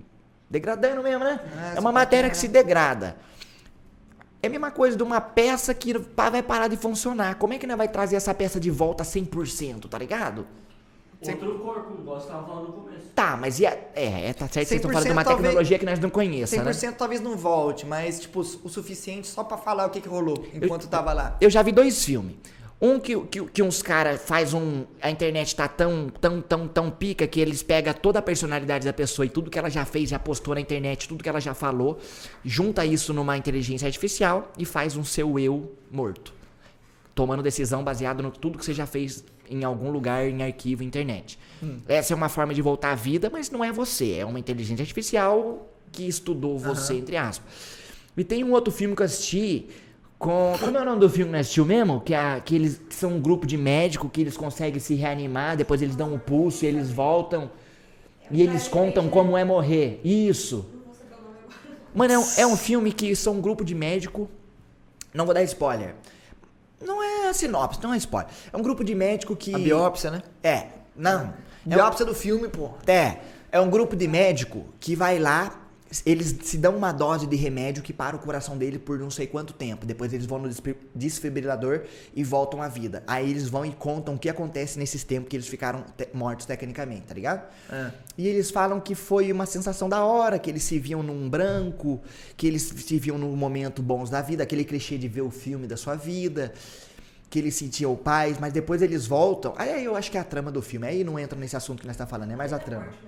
[0.49, 1.39] degradando mesmo, né?
[1.55, 3.17] Ah, é essa uma matéria que se degrada.
[4.41, 7.35] É a mesma coisa de uma peça que vai parar de funcionar.
[7.35, 10.47] Como é que nós vai trazer essa peça de volta 100%, tá ligado?
[11.19, 13.07] Outro corpo, igual você tava falando no começo.
[13.15, 13.71] Tá, mas e a...
[13.95, 15.99] É, é tá certo que vocês estão 100% falando de uma talvez- tecnologia que nós
[15.99, 16.95] não conheçamos, 100% né?
[16.97, 20.87] talvez não volte, mas tipo, o suficiente só pra falar o que, que rolou enquanto
[20.87, 21.35] tava lá.
[21.41, 22.35] Eu já vi dois filmes.
[22.79, 24.85] Um que, que, que uns caras faz um.
[25.01, 28.93] A internet tá tão, tão, tão, tão pica que eles pegam toda a personalidade da
[28.93, 31.55] pessoa e tudo que ela já fez, já postou na internet, tudo que ela já
[31.55, 31.97] falou,
[32.45, 36.31] junta isso numa inteligência artificial e faz um seu eu morto.
[37.15, 41.37] Tomando decisão baseado no tudo que você já fez em algum lugar, em arquivo, internet.
[41.87, 44.17] Essa é uma forma de voltar à vida, mas não é você.
[44.17, 47.77] É uma inteligência artificial que estudou você, entre aspas.
[48.15, 49.67] E tem um outro filme que eu assisti
[50.17, 50.55] com.
[50.59, 52.01] Como é o nome do filme que assistiu mesmo?
[52.01, 55.55] Que, é, que eles que são um grupo de médicos que eles conseguem se reanimar,
[55.55, 57.49] depois eles dão um pulso e eles voltam.
[58.29, 60.01] E eles contam como é morrer.
[60.03, 60.65] Isso.
[61.95, 64.29] Mano, é um, é um filme que são um grupo de médico.
[65.13, 65.95] Não vou dar spoiler.
[66.81, 68.29] Não é sinopse, não é spoiler.
[68.51, 69.53] É um grupo de médico que.
[69.53, 70.21] A biópsia, né?
[70.43, 71.21] É, não.
[71.21, 71.25] É
[71.65, 72.71] um- Biópsia do filme, pô.
[72.85, 73.17] é,
[73.51, 75.66] é um grupo de médico que vai lá,
[76.05, 79.25] eles se dão uma dose de remédio que para o coração dele por não sei
[79.27, 79.85] quanto tempo.
[79.85, 81.83] Depois eles vão no desfi- desfibrilador
[82.15, 83.03] e voltam à vida.
[83.07, 86.45] Aí eles vão e contam o que acontece nesses tempos que eles ficaram te- mortos
[86.45, 87.47] tecnicamente, tá ligado?
[87.71, 87.91] É.
[88.17, 92.01] E eles falam que foi uma sensação da hora, que eles se viam num branco,
[92.35, 95.67] que eles se viam num momento bons da vida, aquele clichê de ver o filme
[95.67, 96.53] da sua vida,
[97.29, 99.53] que eles sentiam paz, mas depois eles voltam.
[99.57, 100.85] Aí eu acho que é a trama do filme.
[100.87, 102.85] Aí não entra nesse assunto que nós estamos falando, é mais a Além trama.
[102.85, 102.99] morte.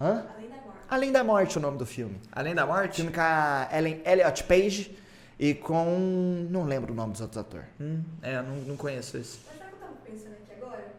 [0.00, 0.26] Hã?
[0.36, 0.63] Além da.
[0.88, 2.20] Além da Morte, o nome do filme.
[2.32, 2.96] Além da morte?
[2.96, 4.96] Filme com a Ellen Elliot Page
[5.38, 6.46] e com.
[6.50, 7.66] Não lembro o nome dos outros atores.
[7.80, 9.38] Hum, é, não, não conheço esse.
[9.46, 10.92] Mas sabe o que eu tava pensando aqui agora?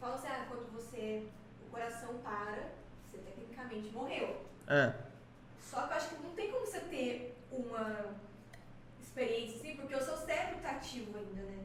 [0.00, 1.22] Fala assim, ah, quando você.
[1.66, 2.58] O coração para,
[3.10, 4.36] você tecnicamente morreu.
[4.68, 4.92] É.
[5.70, 8.06] Só que eu acho que não tem como você ter uma
[9.00, 11.58] experiência assim, porque o seu cérebro tá ativo ainda, né?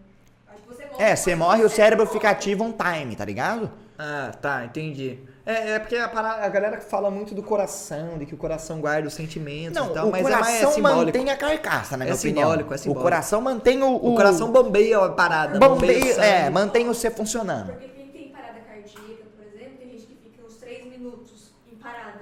[0.47, 1.03] Acho que você morre.
[1.03, 2.17] É, você morre que o cérebro morre.
[2.17, 3.71] fica ativo um time, tá ligado?
[3.97, 5.19] Ah, tá, entendi.
[5.45, 8.81] É, é porque a, parada- a galera fala muito do coração, de que o coração
[8.81, 11.05] guarda os sentimentos Não, e tal, o mas é, coração mais, é simbólico.
[11.05, 12.43] mantém a carcaça, na É minha opinião.
[12.49, 12.99] simbólico, é simbólico.
[12.99, 13.95] O coração mantém o.
[13.95, 15.59] O coração bombeia a parada.
[15.59, 17.73] bombeia, o é, mantém você funcionando.
[17.73, 21.75] Porque quem tem parada cardíaca, por exemplo, tem gente que fica uns 3 minutos em
[21.75, 22.21] parada.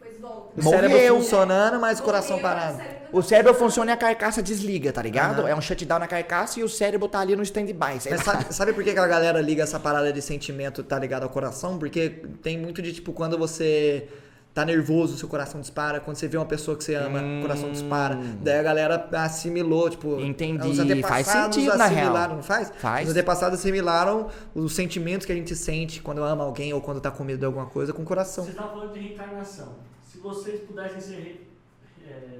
[0.00, 0.58] Depois volta.
[0.58, 1.16] O cérebro Morreu.
[1.16, 2.82] funcionando, mas o coração parado.
[3.12, 5.40] O cérebro funciona e a carcaça desliga, tá ligado?
[5.40, 5.48] Aham.
[5.50, 7.76] É um shutdown na carcaça e o cérebro tá ali no stand-by.
[8.10, 11.24] Mas sabe, sabe por que, que a galera liga essa parada de sentimento tá ligado
[11.24, 11.78] ao coração?
[11.78, 12.08] Porque
[12.42, 14.08] tem muito de tipo quando você
[14.54, 15.98] tá nervoso, seu coração dispara.
[16.00, 18.18] Quando você vê uma pessoa que você ama, o coração dispara.
[18.42, 20.20] Daí a galera assimilou, tipo.
[20.20, 22.00] Entendi, Os antepassados faz sentido, na real.
[22.00, 22.72] assimilaram, não faz?
[22.78, 23.08] Faz.
[23.08, 27.10] Os antepassados assimilaram os sentimentos que a gente sente quando ama alguém ou quando tá
[27.10, 28.44] com medo de alguma coisa com o coração.
[28.44, 29.74] Vocês estavam falando de reencarnação.
[30.10, 31.14] Se vocês pudessem ser.
[31.16, 31.40] re-
[32.06, 32.38] é,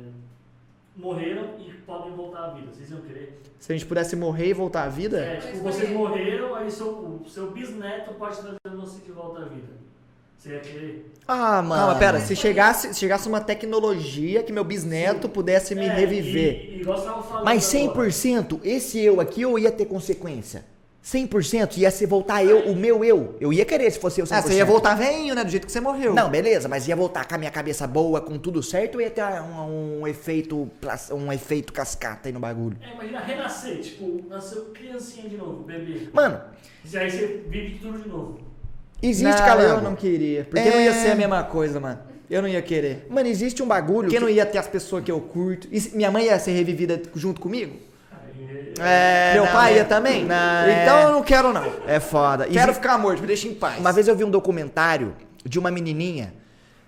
[0.96, 3.40] morreram e podem voltar à vida, vocês iam querer?
[3.58, 5.18] Se a gente pudesse morrer e voltar à vida.
[5.20, 6.88] É, tipo, vocês morreram, aí seu,
[7.24, 9.82] o seu bisneto pode trazer você de volta à vida.
[10.36, 11.12] Você ia querer?
[11.28, 11.82] Ah, mano.
[11.82, 16.52] Calma, pera, se chegasse, se chegasse uma tecnologia que meu bisneto pudesse me É, reviver.
[16.52, 18.08] E, e igual você tava falando Mas agora.
[18.10, 20.64] 100%, esse eu aqui eu ia ter consequência.
[21.04, 23.34] 100% ia ser voltar eu, o meu eu.
[23.40, 24.32] Eu ia querer se fosse eu 100%.
[24.38, 25.42] Ah, você ia voltar veinho, né?
[25.42, 26.14] Do jeito que você morreu.
[26.14, 29.10] Não, beleza, mas ia voltar com a minha cabeça boa, com tudo certo, ou ia
[29.10, 30.70] ter um, um efeito
[31.12, 32.76] um efeito cascata aí no bagulho.
[32.80, 36.08] É, imagina renascer, tipo, nasceu criancinha de novo, bebê.
[36.12, 36.40] Mano,
[36.90, 38.38] E aí você vive tudo de novo.
[39.02, 39.74] existe não, calango.
[39.78, 40.44] eu não queria.
[40.44, 40.70] Porque É.
[40.70, 41.98] não ia ser a mesma coisa, mano.
[42.30, 43.06] Eu não ia querer.
[43.10, 45.66] Mano, existe um bagulho Porque que não ia ter as pessoas que eu curto.
[45.70, 47.76] E se- minha mãe ia ser revivida junto comigo?
[48.48, 50.24] Aí, É, Meu não, pai é- ia também?
[50.24, 51.64] Não, então é- eu não quero, não.
[51.86, 52.46] É foda.
[52.46, 53.78] Quero Exi- ficar morto, me deixa em paz.
[53.78, 55.14] Uma vez eu vi um documentário
[55.44, 56.34] de uma menininha.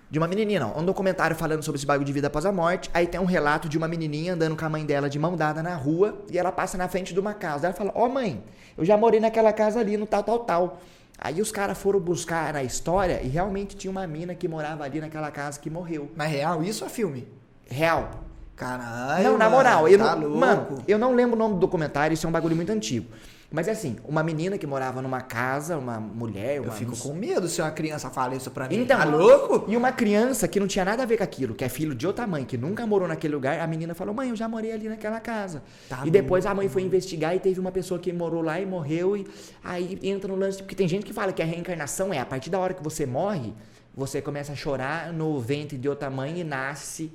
[0.09, 0.77] De uma menininha, não.
[0.77, 2.89] Um documentário falando sobre esse bagulho de vida após a morte.
[2.93, 5.63] Aí tem um relato de uma menininha andando com a mãe dela de mão dada
[5.63, 6.23] na rua.
[6.31, 7.67] E ela passa na frente de uma casa.
[7.67, 8.43] Ela fala: Ó, mãe,
[8.77, 10.79] eu já morei naquela casa ali, no tal, tal, tal.
[11.19, 14.99] Aí os caras foram buscar na história e realmente tinha uma mina que morava ali
[15.01, 16.11] naquela casa que morreu.
[16.15, 17.27] Mas real, isso é filme?
[17.67, 18.09] Real.
[18.55, 19.23] Caralho.
[19.23, 22.13] não, na mano, moral, eu tá não, mano, eu não lembro o nome do documentário,
[22.13, 23.07] isso é um bagulho muito antigo.
[23.51, 27.13] Mas é assim, uma menina que morava numa casa, uma mulher, uma Eu fico com
[27.13, 28.81] medo se uma criança fala isso pra mim.
[28.81, 29.71] Então, tá louco?
[29.71, 32.07] E uma criança que não tinha nada a ver com aquilo, que é filho de
[32.07, 34.89] outra mãe, que nunca morou naquele lugar, a menina falou: Mãe, eu já morei ali
[34.89, 35.63] naquela casa.
[35.87, 38.65] Tá e depois a mãe foi investigar e teve uma pessoa que morou lá e
[38.65, 39.15] morreu.
[39.15, 39.27] E
[39.63, 40.57] aí entra no lance.
[40.57, 43.05] Porque tem gente que fala que a reencarnação é a partir da hora que você
[43.05, 43.53] morre,
[43.95, 47.11] você começa a chorar no ventre de outra mãe e nasce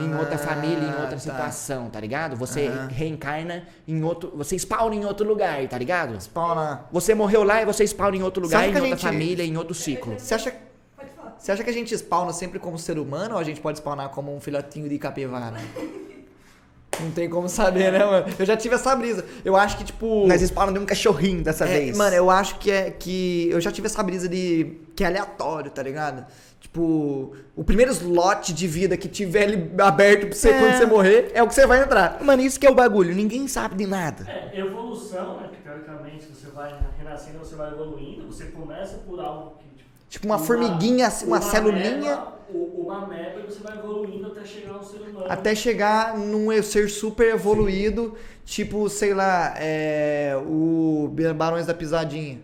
[0.00, 1.18] em outra família, em Ah, outra tá.
[1.18, 2.36] situação, tá ligado?
[2.36, 2.88] Você Aham.
[2.88, 4.32] reencarna em outro.
[4.36, 6.20] Você spawna em outro lugar, tá ligado?
[6.20, 6.84] Spawna.
[6.92, 9.74] Você morreu lá e você spawna em outro lugar, em outra gente- família, em outro
[9.74, 10.18] ciclo.
[10.18, 10.54] Você acha,
[10.96, 11.36] Pode falar.
[11.38, 14.08] você acha que a gente spawna sempre como ser humano ou a gente pode spawnar
[14.10, 15.54] como um filhotinho de capivara?
[17.00, 18.26] Não tem como saber, né, mano?
[18.38, 19.24] Eu já tive essa brisa.
[19.44, 20.26] Eu acho que, tipo.
[20.26, 21.96] Nós spawnamos de um cachorrinho dessa É, vez.
[21.96, 23.48] Mano, eu acho que é que.
[23.50, 24.76] Eu já tive essa brisa de.
[24.94, 26.24] que é aleatório, tá ligado?
[26.72, 30.58] Tipo, o primeiro slot de vida que tiver ali aberto pra você É.
[30.58, 32.24] quando você morrer é o que você vai entrar.
[32.24, 33.14] Mano, isso que é o bagulho.
[33.14, 34.26] Ninguém sabe de nada.
[34.26, 35.50] É, evolução, né?
[35.52, 39.68] Que teoricamente você vai renascendo, você vai evoluindo, você começa por algo que.
[39.68, 42.18] Tipo, Tipo uma formiguinha, assim, uma celulinha.
[42.50, 45.26] Uma meba e você vai evoluindo até chegar um ser humano.
[45.28, 48.14] Até chegar num ser super evoluído,
[48.46, 52.40] tipo, sei lá, é, o Barões da Pisadinha.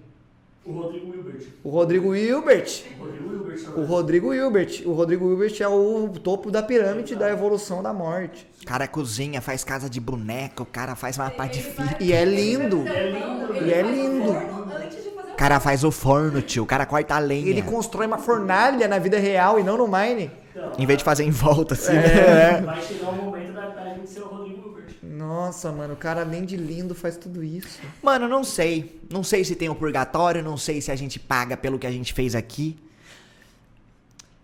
[0.69, 1.47] O Rodrigo Wilbert.
[1.65, 2.83] O Rodrigo Hilbert.
[2.99, 4.83] O Rodrigo Wilbert O Rodrigo Hilbert.
[4.87, 8.47] O Rodrigo Hilbert é o topo da pirâmide da evolução da morte.
[8.63, 11.85] O cara cozinha, faz casa de boneca, o cara faz uma parte física.
[11.85, 12.85] vai- E é lindo.
[12.87, 13.65] É um lindo.
[13.67, 14.33] E é um lindo.
[14.33, 16.65] de O cara faz o forno, tio.
[16.65, 17.49] O cara corta a lenha.
[17.49, 20.31] Ele constrói uma fornalha na vida real e não no Mine.
[20.55, 21.93] Então, Em vez de fazer em volta, assim.
[21.97, 22.61] É.
[22.61, 24.95] vai chegar o momento da, da gente ser o Rodrigo Wilbert.
[25.19, 27.81] Nossa, mano, o cara além de lindo faz tudo isso.
[28.03, 29.01] Mano, não sei.
[29.11, 31.91] Não sei se tem o purgatório, não sei se a gente paga pelo que a
[31.91, 32.79] gente fez aqui.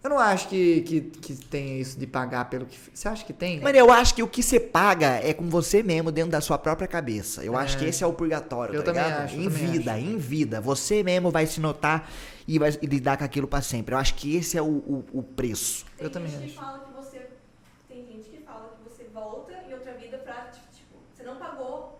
[0.02, 2.78] Eu não acho que, que, que tem isso de pagar pelo que.
[2.92, 3.58] Você acha que tem?
[3.62, 6.58] Mas eu acho que o que você paga é com você mesmo dentro da sua
[6.58, 7.42] própria cabeça.
[7.42, 7.62] Eu É.
[7.62, 9.24] acho que esse é o purgatório, Eu tá também ligado?
[9.24, 10.60] acho, em também vida, em vida.
[10.60, 12.10] Você mesmo vai se notar
[12.46, 13.94] e vai lidar com aquilo pra sempre.
[13.94, 15.86] Eu acho que esse é o, o, o preço.
[15.96, 16.52] Tem Eu também gente acho.
[16.52, 17.26] que fala que você.
[17.88, 20.50] Tem gente que fala que você volta em outra vida pra.
[20.74, 21.98] Tipo, você não pagou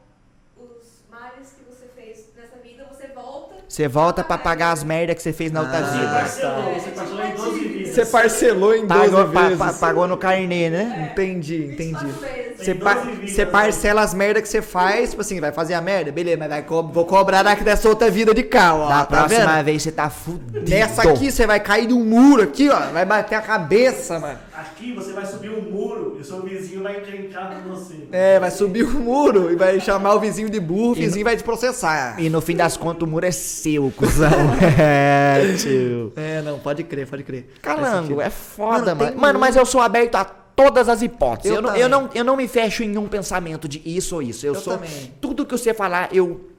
[0.58, 3.63] os males que você fez nessa vida, você volta.
[3.74, 6.78] Você volta pra pagar as merdas que você fez na outra Ah, vida.
[6.78, 7.90] você parcelou em 12 vidas.
[7.94, 9.58] Você parcelou em 12 Pagou, pa- vezes.
[9.58, 11.10] pa- pagou no carnê, né?
[11.12, 12.20] Entendi, 24 entendi.
[12.20, 12.44] vezes.
[12.64, 13.50] Você, pa- 12 vidas, você né?
[13.50, 16.62] parcela as merdas que você faz, tipo assim, vai fazer a merda, beleza, mas vai
[16.62, 18.88] co- vou cobrar daqui dessa outra vida de cá, ó.
[18.88, 19.64] Da tá próxima vendo?
[19.64, 20.70] vez você tá fudido.
[20.70, 22.78] Nessa aqui você vai cair de um muro aqui, ó.
[22.92, 24.38] Vai bater a cabeça, mano.
[24.56, 28.06] Aqui você vai subir um muro e o seu vizinho vai encrencar com você.
[28.12, 31.36] É, vai subir o muro e vai chamar o vizinho de burro, o vizinho vai
[31.36, 32.20] te processar.
[32.20, 34.30] E no fim das contas o muro é seu, cuzão.
[34.78, 36.12] é, tio.
[36.14, 37.48] É, não, pode crer, pode crer.
[37.60, 39.20] Calango, é foda, Mano, mano.
[39.20, 41.50] Mano, mas eu sou aberto a todas as hipóteses.
[41.50, 44.22] Eu Eu, não, eu, não, eu não me fecho em um pensamento de isso ou
[44.22, 44.46] isso.
[44.46, 44.74] Eu, Eu sou.
[44.74, 45.12] também.
[45.20, 46.50] Tudo que você falar, eu.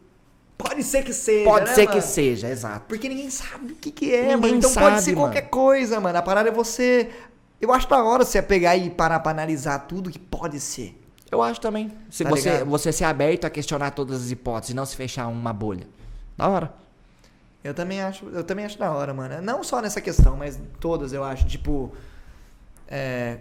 [0.58, 1.50] Pode ser que seja.
[1.50, 1.94] Pode né, ser mano?
[1.94, 2.86] que seja, exato.
[2.88, 4.56] Porque ninguém sabe o que, que é, Ninguém mano.
[4.58, 5.28] Então sabe, pode ser mano.
[5.28, 6.18] qualquer coisa, mano.
[6.18, 7.10] A parada é você.
[7.62, 11.02] Eu acho da hora você pegar e parar pra analisar tudo que pode ser.
[11.32, 11.92] Eu acho também.
[12.10, 12.70] Se Tá você, ligado?
[12.70, 15.88] você ser aberto a questionar todas as hipóteses e não se fechar uma bolha.
[16.38, 16.74] Da hora.
[17.64, 19.42] Eu também acho, eu também acho da hora, mano.
[19.42, 21.92] Não só nessa questão, mas todas eu acho, tipo.
[22.88, 23.38] É.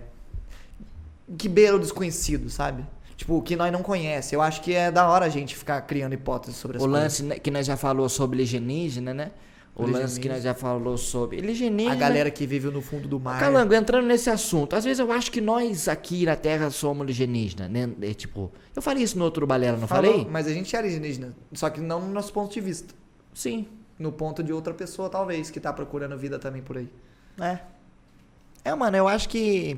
[1.36, 2.84] Que beira o desconhecido, sabe?
[3.16, 4.34] Tipo, que nós não conhece.
[4.34, 7.02] Eu acho que é da hora a gente ficar criando hipóteses sobre as O coisas.
[7.02, 9.30] lance né, que nós já falou sobre alienígena, né?
[9.76, 11.92] O lance que nós já falou sobre alienígena.
[11.92, 13.40] A galera que vive no fundo do mar.
[13.40, 17.68] Calango, entrando nesse assunto, às vezes eu acho que nós aqui na Terra somos alienígena,
[17.68, 17.90] né?
[18.02, 20.26] É, tipo, eu falei isso no outro balela, não Falou, falei?
[20.30, 21.34] Mas a gente é alienígena.
[21.52, 22.94] Só que não no nosso ponto de vista.
[23.32, 23.66] Sim.
[23.98, 26.88] No ponto de outra pessoa, talvez, que tá procurando vida também por aí.
[27.40, 27.58] É.
[28.64, 29.76] É, mano, eu acho que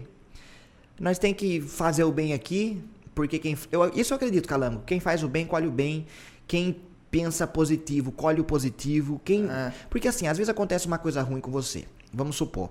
[1.00, 2.82] nós tem que fazer o bem aqui,
[3.14, 4.82] porque quem eu, isso eu acredito, Calango.
[4.86, 6.06] Quem faz o bem colhe o bem.
[6.46, 6.76] Quem
[7.10, 9.20] pensa positivo colhe o positivo.
[9.24, 9.72] Quem É.
[9.88, 11.84] porque assim, às vezes acontece uma coisa ruim com você.
[12.12, 12.70] Vamos supor,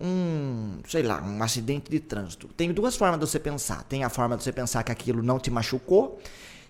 [0.00, 2.48] um, sei lá, um acidente de trânsito.
[2.48, 3.82] Tem duas formas de você pensar.
[3.84, 6.18] Tem a forma de você pensar que aquilo não te machucou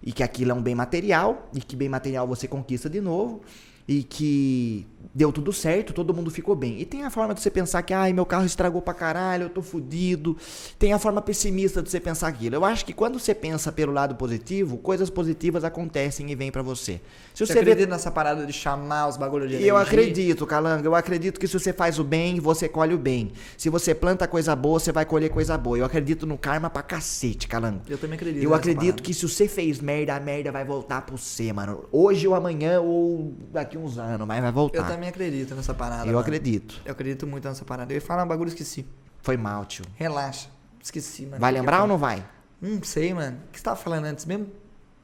[0.02, 3.42] e que aquilo é um bem material e que bem material você conquista de novo
[3.88, 6.78] e que deu tudo certo, todo mundo ficou bem.
[6.78, 9.48] E tem a forma de você pensar que, ai, meu carro estragou pra caralho, eu
[9.48, 10.36] tô fudido.
[10.78, 12.54] Tem a forma pessimista de você pensar aquilo.
[12.54, 16.60] Eu acho que quando você pensa pelo lado positivo, coisas positivas acontecem e vêm pra
[16.62, 17.00] você.
[17.34, 19.80] Se Você você vê acredita nessa parada de chamar os bagulhos de e eu energia?
[19.80, 23.32] acredito, Calango, eu acredito que se você faz o bem, você colhe o bem.
[23.56, 25.78] Se você planta coisa boa, você vai colher coisa boa.
[25.78, 27.80] Eu acredito no karma pra cacete, Calango.
[27.88, 28.42] Eu também acredito.
[28.42, 29.02] Eu acredito parada.
[29.02, 31.84] que se você fez merda, a merda vai voltar pro você, mano.
[31.90, 34.78] Hoje ou amanhã ou daqui uns anos, mas vai voltar.
[34.78, 36.02] Eu também acredito nessa parada.
[36.02, 36.18] Eu mano.
[36.18, 36.80] acredito.
[36.84, 37.92] Eu acredito muito nessa parada.
[37.92, 38.86] Eu ia falar um bagulho esqueci.
[39.22, 39.84] Foi mal, tio.
[39.96, 40.48] Relaxa.
[40.82, 41.40] Esqueci, mano.
[41.40, 42.24] Vai lembrar ou não vai?
[42.60, 43.38] Não sei, mano.
[43.48, 44.48] O que você tava falando antes mesmo?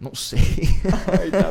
[0.01, 0.41] Não sei.
[1.18, 1.51] Ai, tá.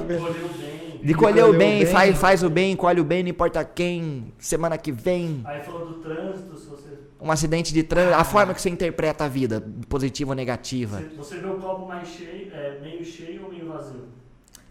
[1.01, 1.85] De colher o colher o bem, bem.
[1.85, 4.33] faz, faz o bem, colhe o bem, não importa quem.
[4.37, 8.15] Semana que vem, Aí falou do trânsito, se você, um acidente de trânsito.
[8.15, 10.97] A forma que você interpreta a vida, positiva ou negativa.
[10.97, 14.07] você, você vê o copo mais cheio, é, meio cheio ou meio vazio.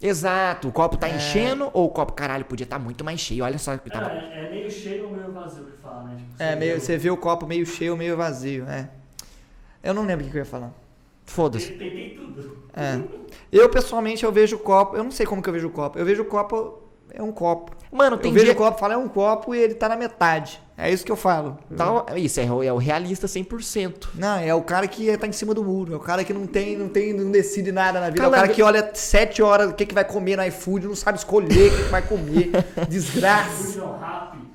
[0.05, 1.15] Exato, o copo tá É.
[1.15, 3.43] enchendo ou o copo, caralho, podia estar muito mais cheio.
[3.45, 4.11] Olha só que tava.
[4.11, 6.17] É, é meio cheio ou meio vazio que fala, né?
[6.17, 8.89] Tipo, É, meio, você vê o copo meio cheio, meio vazio, é.
[9.81, 10.71] Eu não lembro o que eu ia falar.
[11.25, 11.71] Foda-se.
[11.71, 12.57] Tentei tudo.
[12.75, 13.01] É.
[13.51, 14.97] Eu, pessoalmente, eu vejo o copo.
[14.97, 15.97] Eu não sei como que eu vejo o copo.
[15.97, 16.82] Eu vejo o copo.
[17.13, 17.71] É um copo.
[17.91, 18.53] Mano, tem eu vejo dia...
[18.53, 20.59] o copo, falo, é um copo e ele tá na metade.
[20.75, 21.59] É isso que eu falo.
[21.77, 24.09] Tá, isso, é, o- é o realista 100%.
[24.15, 25.93] Não, é o cara que tá em cima do muro.
[25.93, 28.23] É o cara que não tem, não tem, não decide nada na vida.
[28.23, 30.95] É o cara que olha sete horas o que, que vai comer no iFood, não
[30.95, 32.49] sabe escolher o que, que vai comer.
[32.89, 33.79] Desgraça.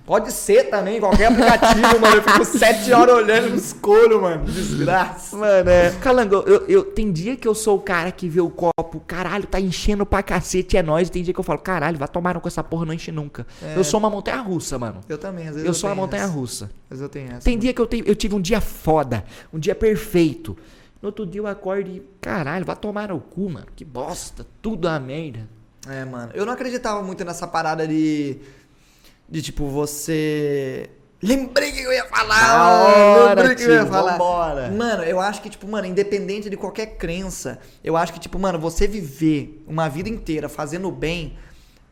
[0.09, 0.15] No.
[0.19, 2.17] Pode ser também, qualquer aplicativo, mano.
[2.17, 4.45] Eu fico sete horas olhando, não escolho, mano.
[4.47, 5.37] Desgraça.
[5.37, 5.91] Mano, é.
[6.01, 9.47] Calango, eu, eu- tem dia que eu sou o cara que vê o copo, caralho,
[9.47, 11.11] tá enchendo pra cacete, é nóis.
[11.11, 13.47] Tem dia que eu falo, caralho, vai tomar no com essa porra, não enche nunca.
[13.77, 15.01] Eu sou uma montanha russa, mano.
[15.09, 15.67] Eu também, às vezes.
[15.69, 16.71] Eu sou uma montanha russa.
[16.89, 17.43] Vezes eu tenho essa.
[17.43, 20.57] Tem dia que eu, tenho, eu tive um dia foda, um dia perfeito.
[21.03, 23.67] No outro dia eu acordo e, caralho, vai tomar no cu, mano.
[23.77, 25.41] Que bosta, tudo a merda.
[25.87, 26.33] É, mano.
[26.35, 28.39] Eu não acreditava muito nessa parada de.
[29.29, 30.89] De tipo, você.
[31.21, 32.85] Lembrei que eu ia falar!
[32.85, 34.13] Hora, lembrei que eu ia falar.
[34.13, 34.71] vambora.
[34.71, 38.59] Mano, eu acho que, tipo, mano, independente de qualquer crença, eu acho que, tipo, mano,
[38.59, 41.37] você viver uma vida inteira fazendo bem,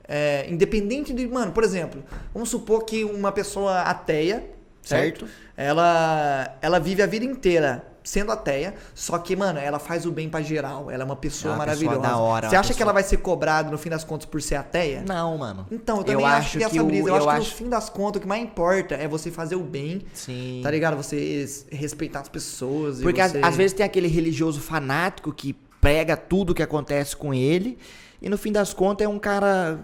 [0.06, 1.26] é, independente de.
[1.26, 4.48] Mano, por exemplo, vamos supor que uma pessoa ateia,
[4.82, 5.26] certo?
[5.26, 5.28] Certo.
[5.56, 10.28] Ela, ela vive a vida inteira sendo ateia, só que, mano, ela faz o bem
[10.28, 10.90] pra geral.
[10.90, 12.14] Ela é uma pessoa É uma pessoa maravilhosa.
[12.14, 14.40] da hora, Você acha que pessoa- ela vai ser cobrada no fim das contas por
[14.40, 15.02] ser ateia?
[15.06, 15.66] Não, mano.
[15.70, 17.02] Então, eu também Eu acho, que essa que o- brisa.
[17.02, 19.30] Eu, eu acho que acho- no fim das contas, o que mais importa é você
[19.30, 20.60] fazer o bem, Sim.
[20.62, 20.96] tá ligado?
[20.96, 23.00] Você es- respeitar as pessoas.
[23.00, 23.40] Porque às- você...
[23.42, 27.76] às vezes tem aquele religioso fanático que prega tudo que acontece com ele
[28.22, 29.80] e no fim das contas é um cara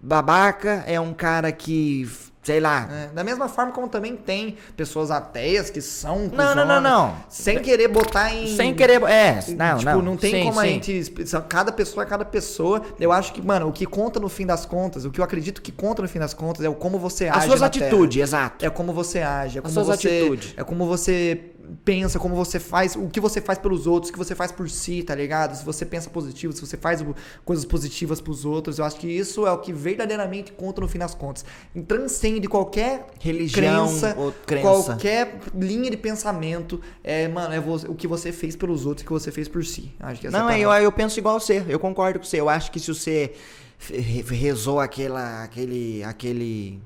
[0.00, 2.08] babaca, é um cara que,
[2.46, 2.88] sei lá.
[2.92, 6.30] É, da mesma forma como também tem pessoas ateias que são.
[6.32, 7.16] Não, não, não, não.
[7.28, 8.54] Sem querer botar em.
[8.56, 9.02] Sem querer.
[9.02, 10.02] É, não, tipo, não.
[10.02, 10.68] não, tem Sim, como a sim.
[10.80, 11.26] gente.
[11.26, 12.80] são- Cada pessoa é cada pessoa.
[13.00, 15.60] Eu acho que, mano, o que conta no fim das contas, o que eu acredito
[15.60, 17.38] que conta no fim das contas é o como você age.
[17.40, 18.64] As suas atitudes, exato.
[18.64, 20.54] É como você age, é como suas você, atitudes.
[20.56, 21.50] é como você
[21.84, 24.68] pensa, como você faz, o que você faz pelos outros, o que você faz por
[24.70, 25.54] si, tá ligado?
[25.56, 27.04] Se você pensa positivo, se você faz
[27.44, 30.98] coisas positivas pros outros, eu acho que isso é o que verdadeiramente conta no fim
[30.98, 31.44] das contas.
[31.86, 34.62] Transcende qualquer Religião crença, crença.
[34.62, 39.06] qualquer linha de pensamento, é, mano, é vo- o que você fez pelos outros o
[39.06, 39.92] que você fez por si.
[40.00, 41.64] Acho que essa Não, é é, eu, eu penso igual você.
[41.68, 42.40] Eu concordo com você.
[42.40, 43.32] Eu acho que se você
[43.78, 46.80] re- rezou aquela, aquele, aquele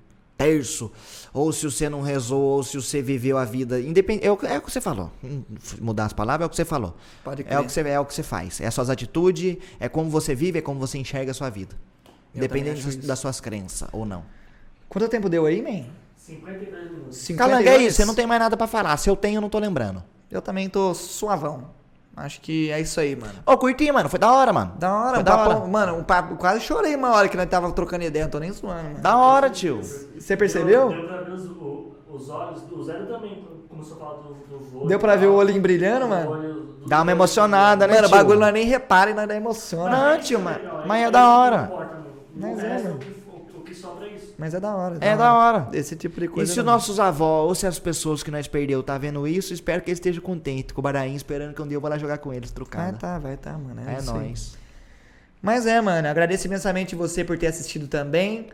[0.45, 0.91] terço,
[1.33, 4.27] ou se você não rezou, ou se você viveu a vida independente.
[4.27, 5.11] É, o que- é o que você falou.
[5.23, 5.43] Hum,
[5.81, 6.97] Mudar as palavras é o que você falou.
[7.23, 8.61] Pode É o, que você, é o que você faz.
[8.61, 11.77] É as suas atitudes, é como você vive, é como você enxerga a sua vida.
[12.35, 14.25] Eu Independente das, das suas crenças ou não.
[14.89, 15.87] Quanto tempo deu aí, man?
[16.17, 17.17] 52 minutos.
[17.19, 17.37] 52?
[17.39, 17.97] Calanga, é isso.
[17.97, 18.97] Você não tem mais nada pra falar.
[18.97, 20.03] Se eu tenho, eu não tô lembrando.
[20.31, 21.71] Eu também tô suavão.
[22.17, 23.33] Acho que é isso aí, mano.
[23.47, 24.09] Ô, curti, mano.
[24.09, 24.73] Foi da hora, mano.
[24.79, 25.67] Da hora, Foi da papo- hora.
[25.69, 28.53] Mano, um papo, quase chorei uma hora que nós tava trocando ideia, não tô nem
[28.53, 28.99] zoando, mano.
[29.01, 29.81] Da hora, tio.
[29.83, 30.89] Você percebeu?
[30.91, 34.35] Deu, deu pra ver os, o- os olhos do Zero também, começou a falar do,
[34.35, 34.89] do olho.
[34.89, 36.31] Deu pra ver o olhinho brilhando, O mano?
[36.31, 38.19] olho Dá uma emocionada, né, Mano, o tio?
[38.19, 40.13] bagulho nós nem repara e nós dá emociona.
[40.15, 41.57] Não, tio, mas, Legal, mas é aí da hora.
[41.59, 41.91] mano.
[42.35, 42.95] Mas o é, mano.
[42.95, 43.15] o que-
[43.57, 44.30] o que sobra é isso.
[44.41, 44.97] Mas é da hora.
[45.03, 45.69] É da hora.
[45.75, 46.51] Esse tipo de E coisa.
[46.51, 49.29] se é os da nossos avós ou se as pessoas que nós perdeu tá vendo
[49.29, 51.91] isso, espero que eles estejam contentes com o Baraim, esperando que um dia eu vou
[51.91, 52.55] lá jogar com eles, hora.
[52.55, 52.91] trucado.
[52.93, 53.81] Vai tá, vai tá, mano.
[53.87, 54.57] É, É nóis.
[55.43, 56.09] Mas é, mano.
[56.09, 58.49] Agradeço imensamente você por ter assistido também.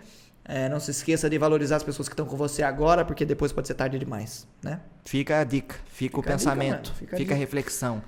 [0.45, 3.51] É, não se esqueça de valorizar as pessoas que estão com você agora, porque depois
[3.53, 4.81] pode ser tarde demais, né?
[5.05, 7.35] Fica a dica, fica, o Fica dica, pensamento, mano, fica fica, a a, dica.
[7.35, 8.03] reflexão.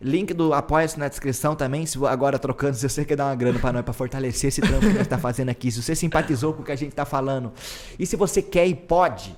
[0.00, 3.58] Link do Apoia-se na descrição também, se agora trocando, se você quer dar uma grana
[3.58, 6.60] pra nós, pra fortalecer esse trampo que nós tá fazendo aqui, se você simpatizou com
[6.62, 7.50] o que a gente tá falando,
[7.98, 9.34] e se você quer e pode,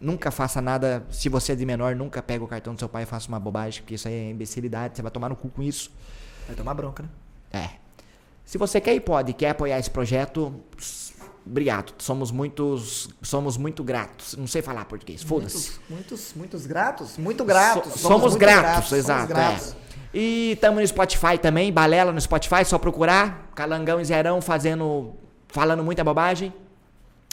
[0.00, 3.04] nunca faça nada, se você é de menor, nunca pega o cartão do seu pai
[3.04, 5.62] e faça uma bobagem, porque isso aí é imbecilidade, você vai tomar no cu com
[5.62, 5.92] isso.
[6.48, 7.08] Vai tomar bronca, né?
[7.52, 7.70] É.
[8.44, 10.52] Se você quer e pode, quer apoiar esse projeto,
[11.46, 11.94] obrigado.
[11.98, 14.34] Somos muitos, somos muito gratos.
[14.36, 15.54] Não sei falar português, foda-se.
[15.54, 17.16] Muitos, muitos, muitos gratos.
[17.16, 17.92] Muito gratos.
[17.92, 19.28] So- somos, muito gratos, somos exato.
[19.28, 19.72] gratos.
[19.86, 19.89] é.
[20.12, 23.50] E estamos no Spotify também, Balela no Spotify, só procurar.
[23.54, 25.14] Calangão e Zerão fazendo,
[25.48, 26.52] falando muita bobagem.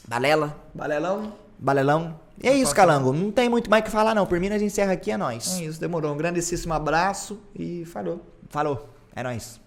[0.07, 1.33] Balela, Balelão.
[1.57, 2.19] Balelão.
[2.41, 3.11] E é isso, Calango.
[3.11, 4.25] Não tem muito mais o que falar, não.
[4.25, 5.59] Por mim, nós encerra aqui, é nóis.
[5.59, 6.13] É isso, demorou.
[6.13, 8.21] Um grandíssimo abraço e falou.
[8.49, 9.59] Falou, é nóis.